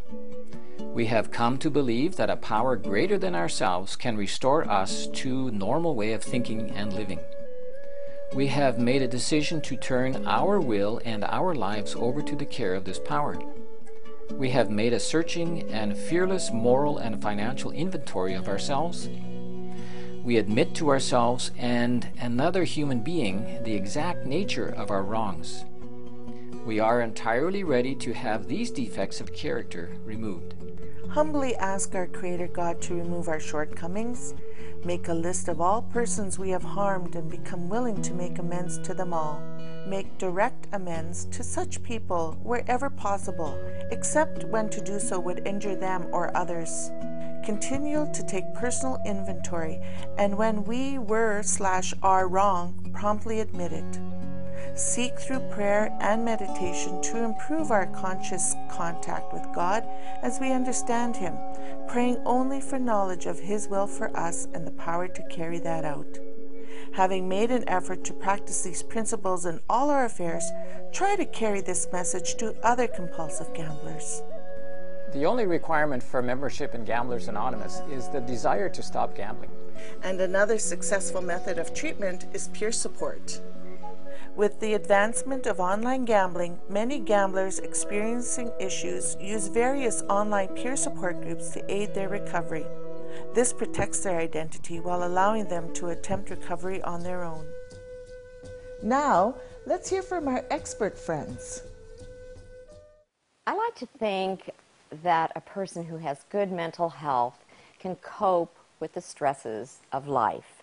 We 0.79 1.05
have 1.07 1.31
come 1.31 1.57
to 1.57 1.69
believe 1.69 2.15
that 2.15 2.29
a 2.29 2.37
power 2.37 2.77
greater 2.77 3.17
than 3.17 3.35
ourselves 3.35 3.97
can 3.97 4.15
restore 4.15 4.65
us 4.69 5.07
to 5.07 5.51
normal 5.51 5.95
way 5.95 6.13
of 6.13 6.23
thinking 6.23 6.71
and 6.71 6.93
living. 6.93 7.19
We 8.33 8.47
have 8.47 8.79
made 8.79 9.01
a 9.01 9.07
decision 9.09 9.59
to 9.63 9.75
turn 9.75 10.25
our 10.25 10.61
will 10.61 11.01
and 11.03 11.25
our 11.25 11.55
lives 11.55 11.93
over 11.93 12.21
to 12.21 12.37
the 12.37 12.45
care 12.45 12.73
of 12.73 12.85
this 12.85 12.99
power. 12.99 13.37
We 14.33 14.49
have 14.49 14.69
made 14.69 14.93
a 14.93 14.99
searching 14.99 15.63
and 15.71 15.95
fearless 15.95 16.51
moral 16.51 16.97
and 16.97 17.21
financial 17.21 17.71
inventory 17.71 18.33
of 18.33 18.47
ourselves 18.47 19.07
we 20.23 20.37
admit 20.37 20.75
to 20.75 20.89
ourselves 20.89 21.51
and 21.57 22.07
another 22.19 22.63
human 22.63 23.01
being 23.01 23.63
the 23.63 23.73
exact 23.73 24.25
nature 24.25 24.67
of 24.67 24.91
our 24.91 25.01
wrongs. 25.01 25.65
We 26.63 26.79
are 26.79 27.01
entirely 27.01 27.63
ready 27.63 27.95
to 27.95 28.13
have 28.13 28.47
these 28.47 28.69
defects 28.69 29.19
of 29.19 29.33
character 29.33 29.89
removed. 30.05 30.53
Humbly 31.09 31.55
ask 31.55 31.95
our 31.95 32.05
Creator 32.05 32.47
God 32.49 32.81
to 32.83 32.93
remove 32.93 33.27
our 33.29 33.39
shortcomings, 33.39 34.35
make 34.85 35.07
a 35.07 35.13
list 35.13 35.47
of 35.47 35.59
all 35.59 35.81
persons 35.81 36.37
we 36.37 36.51
have 36.51 36.63
harmed, 36.63 37.15
and 37.15 37.29
become 37.29 37.67
willing 37.67 37.99
to 38.03 38.13
make 38.13 38.37
amends 38.37 38.77
to 38.79 38.93
them 38.93 39.13
all. 39.13 39.41
Make 39.85 40.17
direct 40.17 40.67
amends 40.73 41.25
to 41.25 41.43
such 41.43 41.81
people 41.83 42.37
wherever 42.43 42.89
possible, 42.89 43.59
except 43.91 44.45
when 44.45 44.69
to 44.69 44.81
do 44.81 44.99
so 44.99 45.19
would 45.19 45.45
injure 45.47 45.75
them 45.75 46.07
or 46.11 46.35
others. 46.37 46.91
Continue 47.43 48.07
to 48.13 48.23
take 48.23 48.53
personal 48.53 49.01
inventory, 49.05 49.81
and 50.17 50.37
when 50.37 50.63
we 50.63 50.99
were 50.99 51.41
slash 51.41 51.93
are 52.03 52.27
wrong, 52.27 52.91
promptly 52.93 53.39
admit 53.39 53.73
it. 53.73 53.99
Seek 54.75 55.19
through 55.19 55.39
prayer 55.49 55.95
and 55.99 56.23
meditation 56.23 57.01
to 57.01 57.23
improve 57.23 57.71
our 57.71 57.87
conscious 57.87 58.55
contact 58.69 59.33
with 59.33 59.45
God 59.53 59.85
as 60.21 60.39
we 60.39 60.51
understand 60.51 61.17
Him, 61.17 61.35
praying 61.87 62.21
only 62.25 62.61
for 62.61 62.77
knowledge 62.77 63.25
of 63.25 63.39
His 63.39 63.67
will 63.67 63.87
for 63.87 64.15
us 64.15 64.47
and 64.53 64.65
the 64.65 64.71
power 64.71 65.07
to 65.07 65.27
carry 65.29 65.59
that 65.59 65.83
out. 65.83 66.19
Having 66.93 67.29
made 67.29 67.51
an 67.51 67.63
effort 67.69 68.03
to 68.03 68.13
practice 68.13 68.63
these 68.63 68.83
principles 68.83 69.45
in 69.45 69.61
all 69.69 69.89
our 69.89 70.03
affairs, 70.03 70.43
try 70.91 71.15
to 71.15 71.25
carry 71.25 71.61
this 71.61 71.87
message 71.93 72.35
to 72.35 72.53
other 72.63 72.85
compulsive 72.85 73.53
gamblers. 73.53 74.21
The 75.13 75.25
only 75.25 75.45
requirement 75.45 76.03
for 76.03 76.21
membership 76.21 76.75
in 76.75 76.83
Gamblers 76.83 77.29
Anonymous 77.29 77.81
is 77.89 78.09
the 78.09 78.19
desire 78.19 78.69
to 78.69 78.83
stop 78.83 79.15
gambling. 79.15 79.51
And 80.03 80.19
another 80.19 80.57
successful 80.57 81.21
method 81.21 81.57
of 81.57 81.73
treatment 81.73 82.25
is 82.33 82.49
peer 82.49 82.73
support. 82.73 83.41
With 84.35 84.59
the 84.59 84.73
advancement 84.73 85.47
of 85.47 85.59
online 85.59 86.05
gambling, 86.05 86.59
many 86.69 86.99
gamblers 86.99 87.59
experiencing 87.59 88.51
issues 88.59 89.15
use 89.19 89.47
various 89.47 90.01
online 90.03 90.49
peer 90.49 90.75
support 90.75 91.21
groups 91.21 91.49
to 91.51 91.73
aid 91.73 91.93
their 91.93 92.09
recovery. 92.09 92.65
This 93.33 93.53
protects 93.53 93.99
their 93.99 94.19
identity 94.19 94.79
while 94.79 95.03
allowing 95.03 95.47
them 95.47 95.73
to 95.75 95.87
attempt 95.89 96.29
recovery 96.29 96.81
on 96.83 97.03
their 97.03 97.23
own. 97.23 97.45
Now, 98.83 99.35
let's 99.65 99.89
hear 99.89 100.01
from 100.01 100.27
our 100.27 100.43
expert 100.49 100.97
friends. 100.97 101.63
I 103.47 103.55
like 103.55 103.75
to 103.75 103.87
think 103.99 104.49
that 105.03 105.31
a 105.35 105.41
person 105.41 105.83
who 105.83 105.97
has 105.97 106.25
good 106.29 106.51
mental 106.51 106.89
health 106.89 107.37
can 107.79 107.95
cope 107.97 108.55
with 108.79 108.93
the 108.93 109.01
stresses 109.01 109.79
of 109.91 110.07
life. 110.07 110.61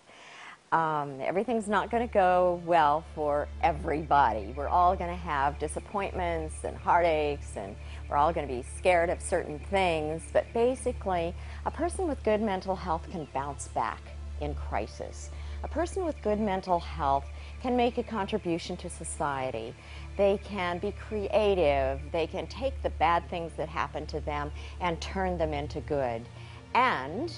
Um, 0.71 1.19
everything's 1.21 1.67
not 1.67 1.89
going 1.89 2.07
to 2.07 2.13
go 2.13 2.61
well 2.65 3.03
for 3.15 3.47
everybody. 3.63 4.53
We're 4.55 4.67
all 4.67 4.95
going 4.95 5.09
to 5.09 5.15
have 5.15 5.57
disappointments 5.57 6.63
and 6.63 6.77
heartaches, 6.77 7.53
and 7.55 7.75
we're 8.07 8.17
all 8.17 8.31
going 8.31 8.47
to 8.47 8.53
be 8.53 8.63
scared 8.77 9.09
of 9.09 9.19
certain 9.19 9.57
things. 9.57 10.21
But 10.31 10.45
basically, 10.53 11.33
a 11.65 11.71
person 11.71 12.07
with 12.07 12.23
good 12.23 12.41
mental 12.41 12.75
health 12.75 13.07
can 13.11 13.27
bounce 13.33 13.67
back 13.69 14.01
in 14.41 14.53
crisis. 14.55 15.29
A 15.63 15.67
person 15.67 16.05
with 16.05 16.21
good 16.21 16.39
mental 16.39 16.79
health 16.79 17.25
can 17.61 17.75
make 17.75 17.97
a 17.97 18.03
contribution 18.03 18.77
to 18.77 18.89
society. 18.89 19.73
They 20.15 20.39
can 20.43 20.79
be 20.79 20.93
creative. 20.93 21.99
They 22.11 22.27
can 22.27 22.47
take 22.47 22.81
the 22.81 22.91
bad 22.91 23.29
things 23.29 23.51
that 23.57 23.67
happen 23.67 24.05
to 24.07 24.21
them 24.21 24.51
and 24.79 24.99
turn 25.01 25.37
them 25.37 25.53
into 25.53 25.81
good. 25.81 26.27
And 26.73 27.31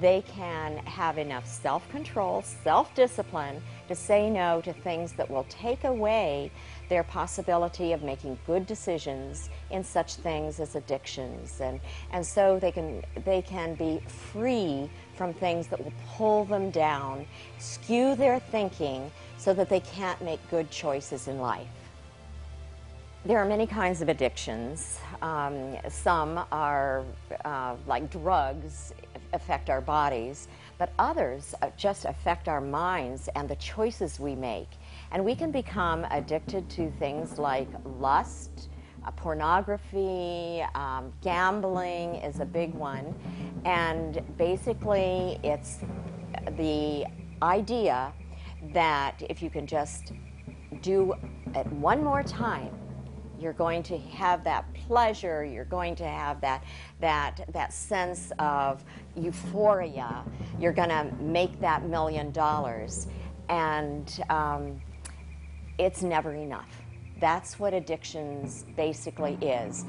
they 0.00 0.22
can 0.22 0.78
have 0.78 1.18
enough 1.18 1.46
self 1.46 1.88
control, 1.90 2.42
self 2.42 2.94
discipline 2.94 3.62
to 3.88 3.94
say 3.94 4.30
no 4.30 4.60
to 4.62 4.72
things 4.72 5.12
that 5.12 5.28
will 5.28 5.46
take 5.48 5.84
away 5.84 6.50
their 6.88 7.02
possibility 7.02 7.92
of 7.92 8.02
making 8.02 8.38
good 8.46 8.66
decisions 8.66 9.50
in 9.70 9.82
such 9.82 10.14
things 10.16 10.60
as 10.60 10.74
addictions. 10.74 11.60
And, 11.60 11.80
and 12.12 12.24
so 12.24 12.58
they 12.58 12.72
can, 12.72 13.02
they 13.24 13.42
can 13.42 13.74
be 13.74 14.00
free 14.06 14.88
from 15.16 15.34
things 15.34 15.66
that 15.68 15.82
will 15.82 15.92
pull 16.16 16.44
them 16.44 16.70
down, 16.70 17.26
skew 17.58 18.14
their 18.14 18.38
thinking 18.38 19.10
so 19.36 19.52
that 19.54 19.68
they 19.68 19.80
can't 19.80 20.20
make 20.22 20.40
good 20.50 20.70
choices 20.70 21.28
in 21.28 21.38
life. 21.38 21.66
There 23.24 23.38
are 23.38 23.44
many 23.44 23.66
kinds 23.66 24.00
of 24.00 24.08
addictions. 24.08 24.98
Um, 25.20 25.76
some 25.90 26.40
are 26.52 27.04
uh, 27.44 27.74
like 27.86 28.10
drugs 28.10 28.94
affect 29.32 29.70
our 29.70 29.80
bodies, 29.80 30.48
but 30.78 30.92
others 30.98 31.54
uh, 31.62 31.70
just 31.76 32.04
affect 32.04 32.48
our 32.48 32.60
minds 32.60 33.28
and 33.34 33.48
the 33.48 33.56
choices 33.56 34.18
we 34.20 34.34
make. 34.34 34.68
And 35.12 35.24
we 35.24 35.34
can 35.34 35.50
become 35.50 36.06
addicted 36.10 36.68
to 36.70 36.90
things 36.98 37.38
like 37.38 37.68
lust, 37.98 38.68
uh, 39.06 39.10
pornography, 39.12 40.64
um, 40.74 41.12
gambling 41.22 42.16
is 42.16 42.40
a 42.40 42.44
big 42.44 42.74
one. 42.74 43.14
And 43.64 44.22
basically, 44.36 45.38
it's 45.42 45.78
the 46.56 47.06
idea 47.42 48.12
that 48.72 49.22
if 49.30 49.42
you 49.42 49.50
can 49.50 49.66
just 49.66 50.12
do 50.82 51.14
it 51.54 51.66
one 51.72 52.02
more 52.02 52.22
time, 52.22 52.70
you're 53.38 53.52
going 53.52 53.82
to 53.84 53.98
have 53.98 54.44
that 54.44 54.72
pleasure 54.74 55.44
you're 55.44 55.64
going 55.64 55.94
to 55.96 56.04
have 56.04 56.40
that 56.40 56.64
that 57.00 57.44
that 57.52 57.72
sense 57.72 58.32
of 58.38 58.84
euphoria. 59.16 60.24
You're 60.58 60.72
going 60.72 60.88
to 60.88 61.10
make 61.20 61.60
that 61.60 61.84
million 61.84 62.30
dollars. 62.30 63.06
And 63.48 64.20
um, 64.28 64.80
it's 65.78 66.02
never 66.02 66.34
enough. 66.34 66.82
That's 67.20 67.58
what 67.58 67.74
addictions 67.74 68.64
basically 68.76 69.34
is. 69.40 69.84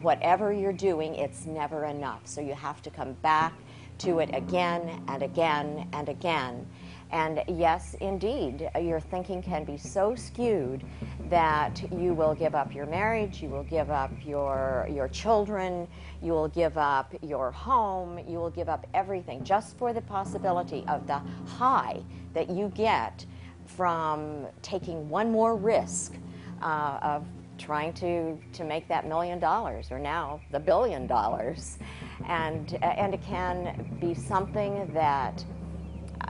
Whatever 0.00 0.52
you're 0.52 0.72
doing 0.72 1.14
it's 1.14 1.46
never 1.46 1.84
enough. 1.84 2.22
So 2.24 2.40
you 2.40 2.54
have 2.54 2.82
to 2.82 2.90
come 2.90 3.12
back 3.14 3.52
to 3.98 4.20
it 4.20 4.30
again 4.32 5.04
and 5.08 5.22
again 5.22 5.88
and 5.92 6.08
again 6.08 6.66
and 7.12 7.44
yes, 7.46 7.94
indeed, 8.00 8.70
your 8.80 8.98
thinking 8.98 9.42
can 9.42 9.64
be 9.64 9.76
so 9.76 10.14
skewed 10.14 10.82
that 11.28 11.82
you 11.92 12.14
will 12.14 12.34
give 12.34 12.54
up 12.54 12.74
your 12.74 12.86
marriage, 12.86 13.42
you 13.42 13.50
will 13.50 13.64
give 13.64 13.90
up 13.90 14.10
your, 14.24 14.88
your 14.90 15.08
children, 15.08 15.86
you 16.22 16.32
will 16.32 16.48
give 16.48 16.78
up 16.78 17.14
your 17.20 17.50
home, 17.50 18.18
you 18.26 18.38
will 18.38 18.50
give 18.50 18.70
up 18.70 18.86
everything 18.94 19.44
just 19.44 19.76
for 19.76 19.92
the 19.92 20.00
possibility 20.00 20.84
of 20.88 21.06
the 21.06 21.20
high 21.46 22.02
that 22.32 22.48
you 22.48 22.72
get 22.74 23.26
from 23.66 24.46
taking 24.62 25.06
one 25.10 25.30
more 25.30 25.54
risk 25.54 26.14
uh, 26.62 26.98
of 27.02 27.26
trying 27.58 27.92
to, 27.92 28.38
to 28.54 28.64
make 28.64 28.88
that 28.88 29.06
million 29.06 29.38
dollars 29.38 29.90
or 29.90 29.98
now 29.98 30.40
the 30.50 30.58
billion 30.58 31.06
dollars. 31.06 31.78
And, 32.26 32.78
and 32.82 33.12
it 33.12 33.22
can 33.22 33.98
be 34.00 34.14
something 34.14 34.90
that 34.94 35.44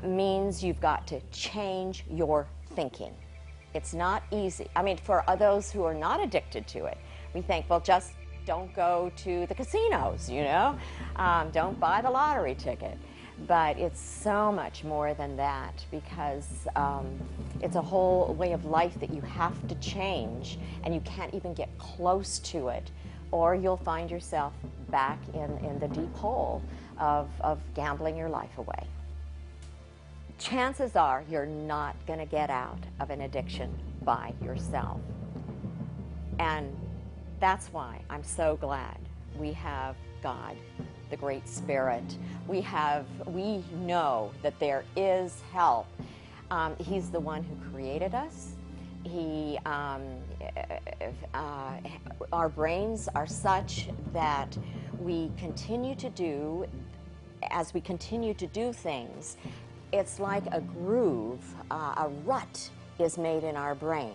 means 0.03 0.63
you've 0.63 0.81
got 0.81 1.07
to 1.09 1.21
change 1.31 2.05
your 2.11 2.47
thinking. 2.75 3.15
It's 3.75 3.95
not 3.95 4.23
easy. 4.31 4.69
I 4.77 4.83
mean, 4.83 4.99
for 4.99 5.25
those 5.39 5.71
who 5.71 5.85
are 5.85 5.95
not 5.95 6.23
addicted 6.23 6.67
to 6.69 6.85
it, 6.87 6.99
we 7.35 7.41
think, 7.41 7.69
well, 7.69 7.81
just 7.81 8.13
don't 8.45 8.75
go 8.75 9.11
to 9.17 9.47
the 9.47 9.55
casinos, 9.55 10.29
you 10.29 10.43
know? 10.43 10.77
Um, 11.17 11.51
don't 11.51 11.79
buy 11.79 12.03
the 12.03 12.11
lottery 12.11 12.55
ticket. 12.55 12.99
But 13.47 13.79
it's 13.79 14.01
so 14.01 14.53
much 14.53 14.85
more 14.85 15.15
than 15.15 15.37
that 15.37 15.85
because 15.91 16.69
um, 16.77 17.19
it's 17.61 17.77
a 17.77 17.83
whole 17.83 18.35
way 18.35 18.53
of 18.53 18.67
life 18.67 18.99
that 19.01 19.13
you 19.13 19.23
have 19.23 19.67
to 19.69 19.75
change, 19.77 20.59
and 20.85 20.95
you 20.95 21.01
can't 21.01 21.33
even 21.35 21.55
get 21.55 21.77
close 21.79 22.39
to 22.41 22.69
it, 22.69 22.91
or 23.31 23.55
you'll 23.55 23.79
find 23.79 24.11
yourself 24.11 24.53
back 24.91 25.19
in, 25.33 25.57
in 25.65 25.79
the 25.79 25.89
deep 25.89 26.15
hole 26.15 26.63
of, 26.99 27.29
of 27.41 27.59
gambling 27.75 28.17
your 28.17 28.29
life 28.29 28.59
away 28.59 28.87
chances 30.43 30.97
are 30.97 31.25
you're 31.31 31.47
not 31.47 31.95
going 32.07 32.19
to 32.19 32.27
get 32.27 32.51
out 32.51 32.81
of 33.01 33.11
an 33.11 33.23
addiction 33.23 33.73
by 34.03 34.35
yourself. 34.43 35.01
And 36.39 36.77
that's 37.41 37.69
why 37.69 38.01
I'm 38.11 38.25
so 38.25 38.57
glad 38.57 38.99
we 39.39 39.53
have 39.53 39.97
God, 40.23 40.57
the 41.11 41.17
Great 41.17 41.49
Spirit. 41.49 42.19
We 42.49 42.61
have, 42.63 43.07
we 43.27 43.63
know 43.73 44.33
that 44.43 44.59
there 44.59 44.85
is 44.97 45.43
help. 45.53 45.87
Um, 46.51 46.77
he's 46.79 47.11
the 47.11 47.21
one 47.21 47.43
who 47.45 47.71
created 47.71 48.15
us. 48.15 48.53
He, 49.05 49.59
um, 49.65 50.03
uh, 51.35 51.77
our 52.33 52.49
brains 52.49 53.09
are 53.15 53.27
such 53.27 53.89
that 54.13 54.57
we 54.99 55.31
continue 55.39 55.95
to 55.97 56.11
do, 56.11 56.67
as 57.51 57.75
we 57.75 57.81
continue 57.81 58.35
to 58.35 58.47
do 58.47 58.73
things, 58.73 59.37
it's 59.93 60.19
like 60.19 60.45
a 60.53 60.61
groove, 60.61 61.43
uh, 61.71 61.95
a 61.97 62.09
rut 62.25 62.71
is 62.99 63.19
made 63.19 63.45
in 63.45 63.57
our 63.57 63.75
brain. 63.75 64.15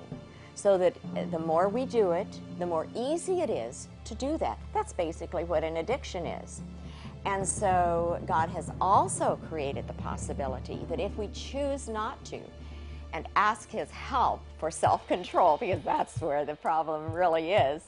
So 0.55 0.77
that 0.79 0.95
the 1.31 1.37
more 1.37 1.69
we 1.69 1.85
do 1.85 2.11
it, 2.13 2.39
the 2.57 2.65
more 2.65 2.87
easy 2.95 3.41
it 3.41 3.49
is 3.49 3.87
to 4.05 4.15
do 4.15 4.37
that. 4.39 4.57
That's 4.73 4.91
basically 4.91 5.43
what 5.43 5.63
an 5.63 5.77
addiction 5.77 6.25
is. 6.25 6.61
And 7.25 7.47
so 7.47 8.19
God 8.25 8.49
has 8.49 8.71
also 8.81 9.39
created 9.49 9.87
the 9.87 9.93
possibility 9.93 10.79
that 10.89 10.99
if 10.99 11.15
we 11.17 11.27
choose 11.33 11.87
not 11.87 12.23
to 12.25 12.39
and 13.13 13.27
ask 13.35 13.69
His 13.69 13.91
help 13.91 14.41
for 14.57 14.71
self 14.71 15.07
control, 15.07 15.57
because 15.59 15.83
that's 15.83 16.19
where 16.21 16.45
the 16.45 16.55
problem 16.55 17.13
really 17.13 17.51
is, 17.51 17.83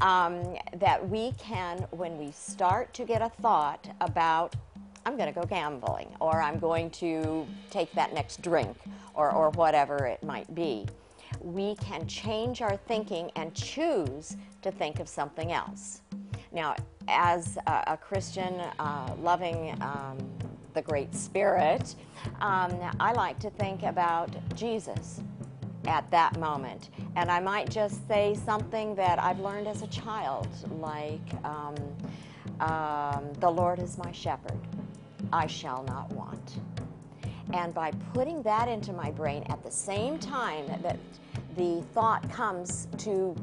um, 0.00 0.56
that 0.76 1.08
we 1.08 1.32
can, 1.38 1.78
when 1.90 2.18
we 2.18 2.30
start 2.30 2.92
to 2.94 3.04
get 3.04 3.22
a 3.22 3.30
thought 3.40 3.88
about 4.00 4.54
I'm 5.06 5.16
going 5.16 5.32
to 5.32 5.40
go 5.40 5.46
gambling, 5.46 6.08
or 6.20 6.42
I'm 6.42 6.58
going 6.58 6.90
to 6.90 7.46
take 7.70 7.92
that 7.92 8.12
next 8.12 8.42
drink, 8.42 8.76
or, 9.14 9.30
or 9.30 9.50
whatever 9.50 10.04
it 10.04 10.20
might 10.24 10.52
be. 10.52 10.84
We 11.40 11.76
can 11.76 12.08
change 12.08 12.60
our 12.60 12.76
thinking 12.76 13.30
and 13.36 13.54
choose 13.54 14.36
to 14.62 14.72
think 14.72 14.98
of 14.98 15.08
something 15.08 15.52
else. 15.52 16.02
Now, 16.50 16.74
as 17.06 17.56
a, 17.68 17.84
a 17.86 17.96
Christian 17.96 18.54
uh, 18.80 19.14
loving 19.20 19.80
um, 19.80 20.18
the 20.74 20.82
Great 20.82 21.14
Spirit, 21.14 21.94
um, 22.40 22.76
I 22.98 23.12
like 23.12 23.38
to 23.40 23.50
think 23.50 23.84
about 23.84 24.34
Jesus 24.56 25.20
at 25.86 26.10
that 26.10 26.36
moment. 26.40 26.90
And 27.14 27.30
I 27.30 27.38
might 27.38 27.70
just 27.70 28.08
say 28.08 28.34
something 28.44 28.96
that 28.96 29.22
I've 29.22 29.38
learned 29.38 29.68
as 29.68 29.82
a 29.82 29.86
child, 29.86 30.48
like, 30.80 31.44
um, 31.44 31.76
um, 32.58 33.32
The 33.38 33.50
Lord 33.50 33.78
is 33.78 33.98
my 33.98 34.10
shepherd. 34.10 34.58
I 35.32 35.46
shall 35.46 35.82
not 35.84 36.10
want. 36.12 36.58
And 37.52 37.72
by 37.72 37.92
putting 38.12 38.42
that 38.42 38.68
into 38.68 38.92
my 38.92 39.10
brain 39.10 39.44
at 39.48 39.62
the 39.62 39.70
same 39.70 40.18
time 40.18 40.66
that 40.82 40.98
the 41.56 41.82
thought 41.94 42.28
comes 42.30 42.88
to 42.98 43.36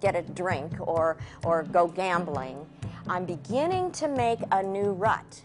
get 0.00 0.14
a 0.14 0.22
drink 0.22 0.74
or, 0.80 1.16
or 1.44 1.64
go 1.64 1.88
gambling, 1.88 2.64
I'm 3.08 3.24
beginning 3.24 3.90
to 3.92 4.08
make 4.08 4.40
a 4.52 4.62
new 4.62 4.92
rut. 4.92 5.42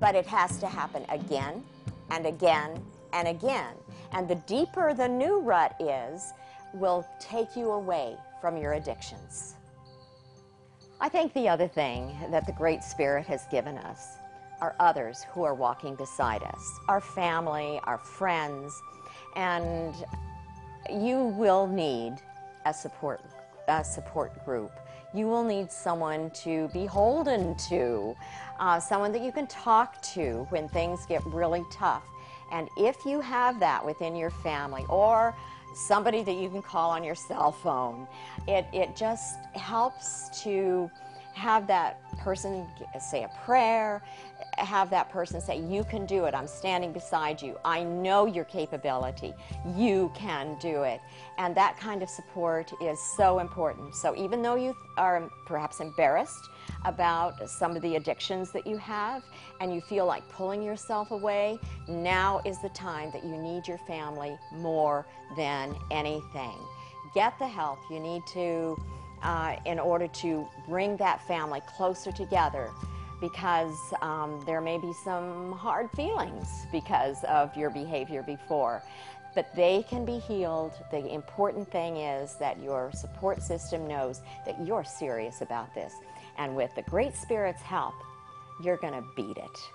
But 0.00 0.14
it 0.14 0.26
has 0.26 0.58
to 0.58 0.66
happen 0.66 1.04
again 1.08 1.64
and 2.10 2.26
again 2.26 2.80
and 3.12 3.26
again. 3.26 3.74
And 4.12 4.28
the 4.28 4.36
deeper 4.46 4.94
the 4.94 5.08
new 5.08 5.40
rut 5.40 5.74
is, 5.80 6.32
will 6.74 7.06
take 7.18 7.56
you 7.56 7.72
away 7.72 8.16
from 8.40 8.56
your 8.56 8.74
addictions. 8.74 9.54
I 11.00 11.08
think 11.08 11.32
the 11.32 11.48
other 11.48 11.68
thing 11.68 12.16
that 12.30 12.46
the 12.46 12.52
Great 12.52 12.82
Spirit 12.82 13.26
has 13.26 13.46
given 13.50 13.78
us 13.78 14.17
are 14.60 14.74
others 14.80 15.24
who 15.32 15.42
are 15.44 15.54
walking 15.54 15.94
beside 15.94 16.42
us, 16.42 16.80
our 16.88 17.00
family, 17.00 17.80
our 17.84 17.98
friends, 17.98 18.82
and 19.36 19.94
you 20.90 21.24
will 21.36 21.66
need 21.66 22.16
a 22.66 22.74
support, 22.74 23.20
a 23.68 23.84
support 23.84 24.44
group. 24.44 24.72
You 25.14 25.26
will 25.26 25.44
need 25.44 25.72
someone 25.72 26.30
to 26.42 26.68
be 26.68 26.80
beholden 26.80 27.56
to, 27.68 28.14
uh, 28.60 28.78
someone 28.78 29.12
that 29.12 29.22
you 29.22 29.32
can 29.32 29.46
talk 29.46 30.00
to 30.14 30.46
when 30.50 30.68
things 30.68 31.06
get 31.06 31.24
really 31.26 31.64
tough. 31.72 32.04
And 32.52 32.68
if 32.76 33.04
you 33.04 33.20
have 33.20 33.60
that 33.60 33.84
within 33.84 34.16
your 34.16 34.30
family 34.30 34.84
or 34.88 35.34
somebody 35.74 36.22
that 36.22 36.34
you 36.34 36.48
can 36.48 36.62
call 36.62 36.90
on 36.90 37.04
your 37.04 37.14
cell 37.14 37.52
phone, 37.52 38.06
it, 38.46 38.66
it 38.72 38.96
just 38.96 39.38
helps 39.54 40.42
to 40.42 40.90
have 41.38 41.66
that 41.68 42.00
person 42.18 42.66
say 43.00 43.22
a 43.22 43.28
prayer, 43.44 44.02
have 44.58 44.90
that 44.90 45.08
person 45.08 45.40
say, 45.40 45.60
You 45.60 45.84
can 45.84 46.04
do 46.04 46.24
it. 46.24 46.34
I'm 46.34 46.48
standing 46.48 46.92
beside 46.92 47.40
you. 47.40 47.56
I 47.64 47.84
know 47.84 48.26
your 48.26 48.44
capability. 48.44 49.32
You 49.76 50.10
can 50.14 50.56
do 50.60 50.82
it. 50.82 51.00
And 51.38 51.56
that 51.56 51.78
kind 51.78 52.02
of 52.02 52.10
support 52.10 52.72
is 52.82 52.98
so 53.16 53.38
important. 53.38 53.94
So 53.94 54.16
even 54.16 54.42
though 54.42 54.56
you 54.56 54.76
are 54.96 55.30
perhaps 55.46 55.80
embarrassed 55.80 56.50
about 56.84 57.48
some 57.48 57.76
of 57.76 57.82
the 57.82 57.96
addictions 57.96 58.50
that 58.52 58.66
you 58.66 58.76
have 58.78 59.22
and 59.60 59.72
you 59.72 59.80
feel 59.80 60.06
like 60.06 60.28
pulling 60.30 60.62
yourself 60.62 61.12
away, 61.12 61.58
now 61.88 62.40
is 62.44 62.60
the 62.60 62.70
time 62.70 63.10
that 63.12 63.24
you 63.24 63.36
need 63.36 63.66
your 63.66 63.78
family 63.78 64.36
more 64.52 65.06
than 65.36 65.76
anything. 65.90 66.58
Get 67.14 67.38
the 67.38 67.48
help 67.48 67.78
you 67.90 68.00
need 68.00 68.22
to 68.34 68.76
uh, 69.22 69.56
in 69.66 69.78
order 69.78 70.08
to 70.08 70.46
bring 70.68 70.96
that 70.98 71.26
family 71.26 71.60
closer 71.76 72.12
together 72.12 72.70
because 73.20 73.76
um, 74.00 74.42
there 74.46 74.60
may 74.60 74.78
be 74.78 74.92
some 75.04 75.52
hard 75.52 75.90
feelings 75.92 76.66
because 76.70 77.24
of 77.24 77.54
your 77.56 77.70
behavior 77.70 78.22
before. 78.22 78.82
But 79.34 79.54
they 79.54 79.84
can 79.88 80.04
be 80.04 80.18
healed. 80.18 80.72
The 80.90 81.12
important 81.12 81.70
thing 81.70 81.96
is 81.98 82.36
that 82.36 82.62
your 82.62 82.90
support 82.92 83.42
system 83.42 83.86
knows 83.86 84.22
that 84.46 84.64
you're 84.64 84.84
serious 84.84 85.42
about 85.42 85.74
this. 85.74 85.92
And 86.38 86.56
with 86.56 86.74
the 86.74 86.82
Great 86.82 87.14
Spirit's 87.16 87.62
help, 87.62 87.94
you're 88.62 88.78
going 88.78 88.94
to 88.94 89.04
beat 89.16 89.36
it. 89.36 89.70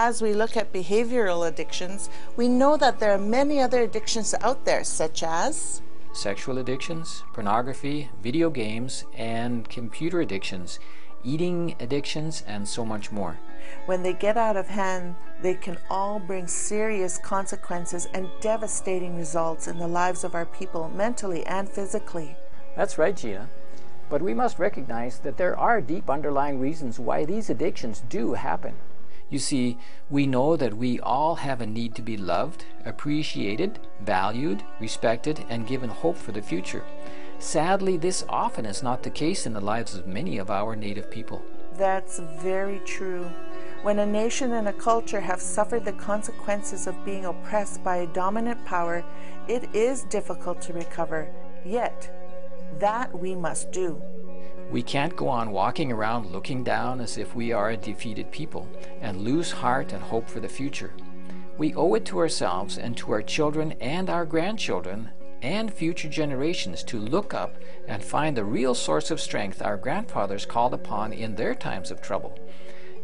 As 0.00 0.22
we 0.22 0.32
look 0.32 0.56
at 0.56 0.72
behavioral 0.72 1.48
addictions, 1.48 2.08
we 2.36 2.46
know 2.46 2.76
that 2.76 3.00
there 3.00 3.10
are 3.10 3.18
many 3.18 3.58
other 3.58 3.82
addictions 3.82 4.32
out 4.42 4.64
there, 4.64 4.84
such 4.84 5.24
as 5.24 5.82
sexual 6.12 6.58
addictions, 6.58 7.24
pornography, 7.32 8.08
video 8.22 8.48
games, 8.48 9.04
and 9.12 9.68
computer 9.68 10.20
addictions, 10.20 10.78
eating 11.24 11.74
addictions, 11.80 12.44
and 12.46 12.68
so 12.68 12.86
much 12.86 13.10
more. 13.10 13.40
When 13.86 14.04
they 14.04 14.12
get 14.12 14.36
out 14.36 14.56
of 14.56 14.68
hand, 14.68 15.16
they 15.42 15.54
can 15.54 15.78
all 15.90 16.20
bring 16.20 16.46
serious 16.46 17.18
consequences 17.18 18.06
and 18.14 18.30
devastating 18.40 19.16
results 19.16 19.66
in 19.66 19.78
the 19.80 19.88
lives 19.88 20.22
of 20.22 20.36
our 20.36 20.46
people, 20.46 20.88
mentally 20.94 21.44
and 21.44 21.68
physically. 21.68 22.36
That's 22.76 22.98
right, 22.98 23.16
Gina. 23.16 23.50
But 24.08 24.22
we 24.22 24.32
must 24.32 24.60
recognize 24.60 25.18
that 25.18 25.38
there 25.38 25.58
are 25.58 25.80
deep 25.80 26.08
underlying 26.08 26.60
reasons 26.60 27.00
why 27.00 27.24
these 27.24 27.50
addictions 27.50 28.04
do 28.08 28.34
happen. 28.34 28.76
You 29.30 29.38
see, 29.38 29.76
we 30.08 30.26
know 30.26 30.56
that 30.56 30.76
we 30.76 31.00
all 31.00 31.36
have 31.36 31.60
a 31.60 31.66
need 31.66 31.94
to 31.96 32.02
be 32.02 32.16
loved, 32.16 32.64
appreciated, 32.86 33.78
valued, 34.00 34.62
respected, 34.80 35.44
and 35.50 35.66
given 35.66 35.90
hope 35.90 36.16
for 36.16 36.32
the 36.32 36.40
future. 36.40 36.82
Sadly, 37.38 37.96
this 37.96 38.24
often 38.28 38.64
is 38.64 38.82
not 38.82 39.02
the 39.02 39.10
case 39.10 39.46
in 39.46 39.52
the 39.52 39.60
lives 39.60 39.94
of 39.94 40.06
many 40.06 40.38
of 40.38 40.50
our 40.50 40.74
native 40.74 41.10
people. 41.10 41.42
That's 41.74 42.20
very 42.40 42.80
true. 42.80 43.30
When 43.82 44.00
a 44.00 44.06
nation 44.06 44.52
and 44.52 44.66
a 44.66 44.72
culture 44.72 45.20
have 45.20 45.40
suffered 45.40 45.84
the 45.84 45.92
consequences 45.92 46.86
of 46.86 47.04
being 47.04 47.26
oppressed 47.26 47.84
by 47.84 47.98
a 47.98 48.06
dominant 48.08 48.64
power, 48.64 49.04
it 49.46 49.72
is 49.74 50.02
difficult 50.04 50.60
to 50.62 50.72
recover. 50.72 51.28
Yet, 51.64 52.10
that 52.80 53.16
we 53.16 53.36
must 53.36 53.70
do. 53.70 54.02
We 54.70 54.82
can't 54.82 55.16
go 55.16 55.28
on 55.28 55.50
walking 55.50 55.90
around 55.90 56.30
looking 56.30 56.62
down 56.62 57.00
as 57.00 57.16
if 57.16 57.34
we 57.34 57.52
are 57.52 57.70
a 57.70 57.76
defeated 57.76 58.30
people 58.30 58.68
and 59.00 59.22
lose 59.22 59.50
heart 59.50 59.92
and 59.92 60.02
hope 60.02 60.28
for 60.28 60.40
the 60.40 60.48
future. 60.48 60.92
We 61.56 61.74
owe 61.74 61.94
it 61.94 62.04
to 62.06 62.18
ourselves 62.18 62.76
and 62.76 62.96
to 62.98 63.12
our 63.12 63.22
children 63.22 63.72
and 63.80 64.10
our 64.10 64.26
grandchildren 64.26 65.10
and 65.40 65.72
future 65.72 66.08
generations 66.08 66.82
to 66.84 66.98
look 66.98 67.32
up 67.32 67.56
and 67.86 68.04
find 68.04 68.36
the 68.36 68.44
real 68.44 68.74
source 68.74 69.10
of 69.10 69.20
strength 69.20 69.62
our 69.62 69.76
grandfathers 69.76 70.44
called 70.44 70.74
upon 70.74 71.12
in 71.12 71.34
their 71.34 71.54
times 71.54 71.90
of 71.90 72.02
trouble. 72.02 72.38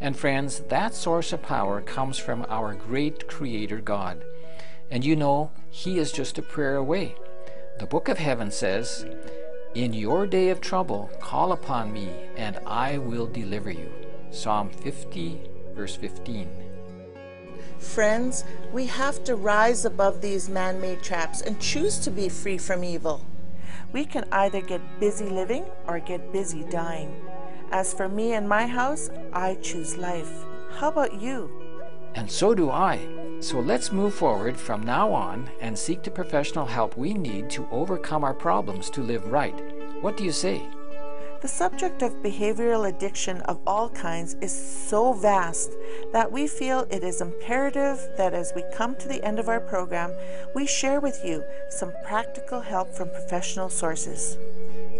And 0.00 0.16
friends, 0.16 0.60
that 0.68 0.94
source 0.94 1.32
of 1.32 1.42
power 1.42 1.80
comes 1.80 2.18
from 2.18 2.44
our 2.48 2.74
great 2.74 3.26
Creator 3.26 3.80
God. 3.80 4.22
And 4.90 5.04
you 5.04 5.16
know, 5.16 5.50
He 5.70 5.98
is 5.98 6.12
just 6.12 6.36
a 6.36 6.42
prayer 6.42 6.76
away. 6.76 7.14
The 7.78 7.86
Book 7.86 8.08
of 8.08 8.18
Heaven 8.18 8.50
says, 8.50 9.06
in 9.74 9.92
your 9.92 10.26
day 10.26 10.50
of 10.50 10.60
trouble, 10.60 11.10
call 11.20 11.52
upon 11.52 11.92
me, 11.92 12.08
and 12.36 12.58
I 12.64 12.98
will 12.98 13.26
deliver 13.26 13.70
you. 13.70 13.90
Psalm 14.30 14.70
50, 14.70 15.40
verse 15.74 15.96
15. 15.96 16.48
Friends, 17.78 18.44
we 18.72 18.86
have 18.86 19.24
to 19.24 19.34
rise 19.34 19.84
above 19.84 20.20
these 20.20 20.48
man 20.48 20.80
made 20.80 21.02
traps 21.02 21.42
and 21.42 21.60
choose 21.60 21.98
to 21.98 22.10
be 22.10 22.28
free 22.28 22.56
from 22.56 22.84
evil. 22.84 23.26
We 23.92 24.04
can 24.04 24.26
either 24.30 24.60
get 24.60 25.00
busy 25.00 25.26
living 25.26 25.64
or 25.86 25.98
get 25.98 26.32
busy 26.32 26.64
dying. 26.64 27.14
As 27.72 27.92
for 27.92 28.08
me 28.08 28.34
and 28.34 28.48
my 28.48 28.66
house, 28.66 29.10
I 29.32 29.56
choose 29.56 29.96
life. 29.96 30.44
How 30.78 30.88
about 30.88 31.20
you? 31.20 31.50
And 32.14 32.30
so 32.30 32.54
do 32.54 32.70
I. 32.70 33.00
So 33.40 33.60
let's 33.60 33.92
move 33.92 34.14
forward 34.14 34.56
from 34.56 34.82
now 34.82 35.12
on 35.12 35.50
and 35.60 35.78
seek 35.78 36.02
the 36.02 36.10
professional 36.10 36.66
help 36.66 36.96
we 36.96 37.14
need 37.14 37.50
to 37.50 37.68
overcome 37.70 38.24
our 38.24 38.34
problems 38.34 38.90
to 38.90 39.02
live 39.02 39.26
right. 39.26 39.60
What 40.00 40.16
do 40.16 40.24
you 40.24 40.32
say? 40.32 40.62
The 41.42 41.48
subject 41.48 42.00
of 42.00 42.22
behavioral 42.22 42.88
addiction 42.88 43.42
of 43.42 43.60
all 43.66 43.90
kinds 43.90 44.34
is 44.40 44.50
so 44.88 45.12
vast 45.12 45.72
that 46.12 46.32
we 46.32 46.46
feel 46.46 46.86
it 46.90 47.04
is 47.04 47.20
imperative 47.20 47.98
that 48.16 48.32
as 48.32 48.52
we 48.56 48.64
come 48.74 48.96
to 48.96 49.08
the 49.08 49.22
end 49.22 49.38
of 49.38 49.50
our 49.50 49.60
program, 49.60 50.10
we 50.54 50.66
share 50.66 51.00
with 51.00 51.22
you 51.22 51.44
some 51.68 51.92
practical 52.02 52.60
help 52.60 52.94
from 52.94 53.10
professional 53.10 53.68
sources. 53.68 54.38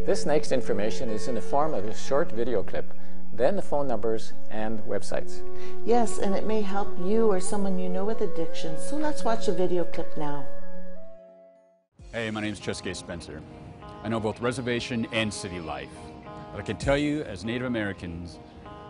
This 0.05 0.27
next 0.27 0.53
information 0.53 1.09
is 1.09 1.29
in 1.29 1.35
the 1.35 1.41
form 1.41 1.73
of 1.73 1.87
a 1.87 1.95
short 1.95 2.31
video 2.31 2.63
clip 2.63 2.93
then 3.37 3.57
the 3.57 3.63
phone 3.63 3.89
numbers 3.89 4.33
and 4.51 4.81
websites. 4.81 5.43
Yes, 5.85 6.19
and 6.19 6.35
it 6.35 6.47
may 6.47 6.61
help 6.61 6.89
you 6.99 7.31
or 7.31 7.41
someone 7.41 7.79
you 7.79 7.89
know 7.89 8.05
with 8.05 8.21
addiction. 8.21 8.79
So 8.79 8.97
let's 8.97 9.25
watch 9.25 9.49
a 9.49 9.53
video 9.53 9.85
clip 9.85 10.17
now. 10.17 10.47
Hey, 12.13 12.31
my 12.31 12.41
name 12.41 12.53
is 12.53 12.61
Chaske 12.61 12.95
Spencer. 12.95 13.43
I 14.05 14.09
know 14.09 14.21
both 14.21 14.41
reservation 14.41 15.07
and 15.13 15.33
city 15.33 15.61
life. 15.61 15.89
But 16.53 16.61
I 16.61 16.63
can 16.63 16.77
tell 16.77 16.97
you, 16.97 17.23
as 17.23 17.45
Native 17.45 17.67
Americans, 17.67 18.39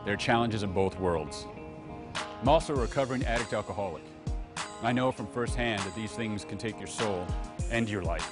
there 0.04 0.12
are 0.12 0.18
challenges 0.18 0.62
in 0.62 0.72
both 0.72 0.98
worlds. 1.00 1.46
I'm 2.42 2.48
also 2.48 2.76
a 2.76 2.80
recovering 2.80 3.24
addict 3.24 3.54
alcoholic. 3.54 4.02
I 4.83 4.92
know 4.92 5.11
from 5.11 5.26
firsthand 5.28 5.80
that 5.83 5.94
these 5.94 6.12
things 6.12 6.44
can 6.44 6.59
take 6.59 6.78
your 6.78 6.88
soul 6.88 7.26
and 7.70 7.88
your 7.88 8.02
life. 8.02 8.30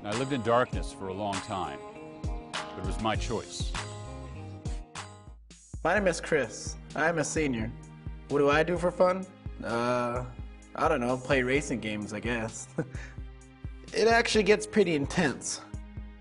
And 0.00 0.08
I 0.08 0.18
lived 0.18 0.34
in 0.34 0.42
darkness 0.42 0.92
for 0.92 1.08
a 1.08 1.14
long 1.14 1.34
time, 1.36 1.78
but 2.22 2.78
it 2.78 2.84
was 2.84 3.00
my 3.00 3.16
choice. 3.16 3.72
My 5.86 5.94
name 5.94 6.08
is 6.08 6.20
Chris. 6.20 6.74
I'm 6.96 7.18
a 7.18 7.22
senior. 7.22 7.70
What 8.30 8.40
do 8.40 8.50
I 8.50 8.64
do 8.64 8.76
for 8.76 8.90
fun? 8.90 9.24
Uh, 9.62 10.24
I 10.74 10.88
don't 10.88 11.00
know, 11.00 11.16
play 11.16 11.42
racing 11.44 11.78
games, 11.78 12.12
I 12.12 12.18
guess. 12.18 12.66
it 13.94 14.08
actually 14.08 14.42
gets 14.42 14.66
pretty 14.66 14.96
intense. 14.96 15.60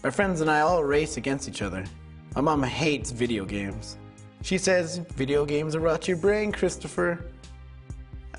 My 0.03 0.11
friends 0.11 0.41
and 0.41 0.51
I 0.51 0.59
all 0.59 0.83
race 0.83 1.17
against 1.17 1.49
each 1.49 1.63
other. 1.63 1.83
My 2.35 2.41
mom 2.41 2.61
hates 2.61 3.09
video 3.09 3.43
games. 3.43 3.97
She 4.43 4.59
says 4.59 4.99
video 5.15 5.47
games 5.47 5.75
rot 5.75 6.07
your 6.07 6.17
brain, 6.17 6.51
Christopher. 6.51 7.25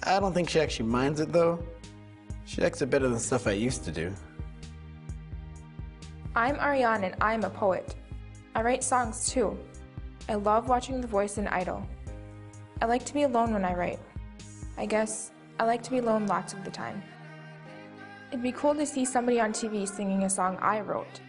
I 0.05 0.21
don't 0.21 0.33
think 0.33 0.49
she 0.49 0.61
actually 0.61 0.89
minds 0.89 1.19
it 1.19 1.33
though. 1.33 1.59
She 2.45 2.61
likes 2.61 2.83
it 2.83 2.87
better 2.89 3.09
than 3.09 3.19
stuff 3.19 3.49
I 3.49 3.53
used 3.59 3.83
to 3.83 3.91
do. 3.91 4.15
I'm 6.37 6.55
Ariane 6.61 7.03
and 7.03 7.17
I'm 7.21 7.43
a 7.43 7.51
poet. 7.51 7.97
I 8.55 8.63
write 8.63 8.85
songs 8.85 9.29
too. 9.29 9.59
I 10.29 10.35
love 10.35 10.69
watching 10.69 11.01
The 11.01 11.07
Voice 11.07 11.39
and 11.39 11.49
Idol. 11.49 11.87
I 12.83 12.87
like 12.87 13.05
to 13.05 13.15
be 13.15 13.23
alone 13.23 13.53
when 13.53 13.65
I 13.65 13.75
write. 13.75 14.01
I 14.77 14.85
guess 14.85 15.31
I 15.61 15.65
like 15.65 15.85
to 15.85 15.91
be 15.91 15.99
alone 15.99 16.27
lots 16.27 16.53
of 16.53 16.65
the 16.65 16.71
time. 16.71 17.01
It'd 18.31 18.43
be 18.43 18.51
cool 18.51 18.75
to 18.75 18.85
see 18.85 19.05
somebody 19.05 19.39
on 19.39 19.53
TV 19.53 19.87
singing 19.87 20.25
a 20.25 20.31
song 20.31 20.59
I 20.61 20.81
wrote. 20.81 21.21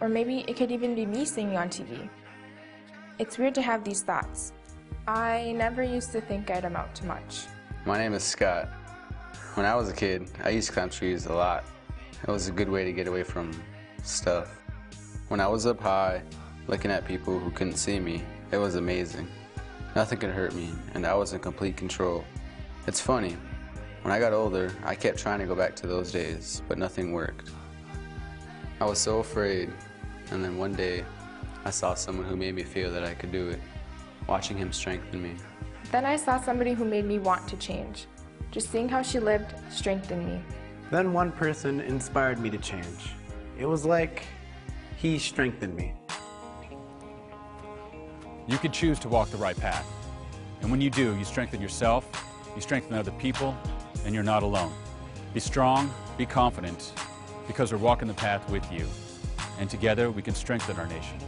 Or 0.00 0.08
maybe 0.08 0.44
it 0.46 0.56
could 0.56 0.70
even 0.70 0.94
be 0.94 1.06
me 1.06 1.24
singing 1.24 1.56
on 1.56 1.68
TV. 1.68 2.08
It's 3.18 3.36
weird 3.36 3.56
to 3.56 3.62
have 3.62 3.82
these 3.82 4.02
thoughts. 4.02 4.52
I 5.08 5.52
never 5.56 5.82
used 5.82 6.12
to 6.12 6.20
think 6.20 6.48
I'd 6.48 6.64
amount 6.64 6.94
to 6.96 7.06
much. 7.06 7.46
My 7.84 7.98
name 7.98 8.14
is 8.14 8.22
Scott. 8.22 8.68
When 9.54 9.66
I 9.66 9.74
was 9.74 9.88
a 9.88 9.92
kid, 9.92 10.30
I 10.44 10.50
used 10.50 10.68
to 10.68 10.74
climb 10.74 10.90
trees 10.90 11.26
a 11.26 11.34
lot. 11.34 11.64
It 12.22 12.30
was 12.30 12.46
a 12.46 12.52
good 12.52 12.68
way 12.68 12.84
to 12.84 12.92
get 12.92 13.08
away 13.08 13.24
from 13.24 13.50
stuff. 14.04 14.56
When 15.28 15.40
I 15.40 15.48
was 15.48 15.66
up 15.66 15.80
high, 15.80 16.22
looking 16.68 16.92
at 16.92 17.04
people 17.04 17.38
who 17.40 17.50
couldn't 17.50 17.76
see 17.76 17.98
me, 17.98 18.22
it 18.52 18.58
was 18.58 18.76
amazing. 18.76 19.28
Nothing 19.94 20.18
could 20.18 20.30
hurt 20.30 20.54
me, 20.54 20.70
and 20.94 21.06
I 21.06 21.14
was 21.14 21.32
in 21.32 21.40
complete 21.40 21.76
control. 21.76 22.24
It's 22.86 23.00
funny, 23.00 23.36
when 24.06 24.12
I 24.12 24.20
got 24.20 24.32
older, 24.32 24.72
I 24.84 24.94
kept 24.94 25.18
trying 25.18 25.40
to 25.40 25.46
go 25.46 25.56
back 25.56 25.74
to 25.76 25.88
those 25.88 26.12
days, 26.12 26.62
but 26.68 26.78
nothing 26.78 27.12
worked. 27.12 27.50
I 28.80 28.84
was 28.84 29.00
so 29.00 29.18
afraid, 29.18 29.72
and 30.30 30.44
then 30.44 30.58
one 30.58 30.74
day, 30.74 31.04
I 31.64 31.70
saw 31.70 31.94
someone 31.94 32.24
who 32.26 32.36
made 32.36 32.54
me 32.54 32.62
feel 32.62 32.92
that 32.92 33.02
I 33.02 33.14
could 33.14 33.32
do 33.32 33.48
it, 33.48 33.58
watching 34.28 34.56
him 34.56 34.72
strengthen 34.72 35.20
me. 35.20 35.34
Then 35.90 36.04
I 36.04 36.14
saw 36.14 36.40
somebody 36.40 36.72
who 36.72 36.84
made 36.84 37.04
me 37.04 37.18
want 37.18 37.48
to 37.48 37.56
change. 37.56 38.06
Just 38.52 38.70
seeing 38.70 38.88
how 38.88 39.02
she 39.02 39.18
lived 39.18 39.54
strengthened 39.70 40.24
me. 40.24 40.40
Then 40.92 41.12
one 41.12 41.32
person 41.32 41.80
inspired 41.80 42.38
me 42.38 42.48
to 42.50 42.58
change. 42.58 43.10
It 43.58 43.66
was 43.66 43.84
like 43.84 44.22
he 44.96 45.18
strengthened 45.18 45.74
me. 45.74 45.94
You 48.48 48.58
can 48.58 48.70
choose 48.70 48.98
to 49.00 49.08
walk 49.08 49.30
the 49.30 49.36
right 49.36 49.58
path. 49.58 49.86
And 50.62 50.70
when 50.70 50.80
you 50.80 50.88
do, 50.88 51.16
you 51.16 51.24
strengthen 51.24 51.60
yourself, 51.60 52.08
you 52.54 52.62
strengthen 52.62 52.94
other 52.94 53.10
people, 53.12 53.56
and 54.04 54.14
you're 54.14 54.22
not 54.22 54.42
alone. 54.44 54.72
Be 55.34 55.40
strong, 55.40 55.92
be 56.16 56.26
confident, 56.26 56.92
because 57.48 57.72
we're 57.72 57.78
walking 57.78 58.06
the 58.06 58.14
path 58.14 58.48
with 58.48 58.70
you. 58.72 58.86
And 59.58 59.68
together 59.68 60.10
we 60.10 60.22
can 60.22 60.34
strengthen 60.34 60.76
our 60.76 60.86
nation. 60.86 61.18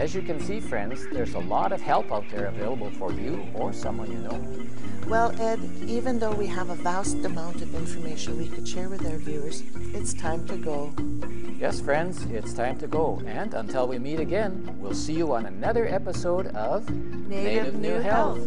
As 0.00 0.14
you 0.14 0.22
can 0.22 0.40
see, 0.40 0.60
friends, 0.60 1.06
there's 1.12 1.34
a 1.34 1.40
lot 1.40 1.72
of 1.72 1.80
help 1.82 2.10
out 2.10 2.24
there 2.30 2.46
available 2.46 2.90
for 2.92 3.12
you 3.12 3.46
or 3.52 3.70
someone 3.70 4.10
you 4.10 4.16
know. 4.16 4.42
Well, 5.06 5.38
Ed, 5.38 5.60
even 5.84 6.18
though 6.18 6.32
we 6.32 6.46
have 6.46 6.70
a 6.70 6.74
vast 6.74 7.16
amount 7.16 7.60
of 7.60 7.74
information 7.74 8.38
we 8.38 8.48
could 8.48 8.66
share 8.66 8.88
with 8.88 9.04
our 9.04 9.18
viewers, 9.18 9.62
it's 9.92 10.14
time 10.14 10.48
to 10.48 10.56
go. 10.56 10.90
Yes, 11.58 11.82
friends, 11.82 12.24
it's 12.30 12.54
time 12.54 12.78
to 12.78 12.86
go. 12.86 13.20
And 13.26 13.52
until 13.52 13.86
we 13.86 13.98
meet 13.98 14.20
again, 14.20 14.74
we'll 14.80 14.94
see 14.94 15.12
you 15.12 15.34
on 15.34 15.44
another 15.44 15.86
episode 15.86 16.46
of 16.46 16.88
Native 16.88 17.74
New 17.74 18.00
Health. 18.00 18.40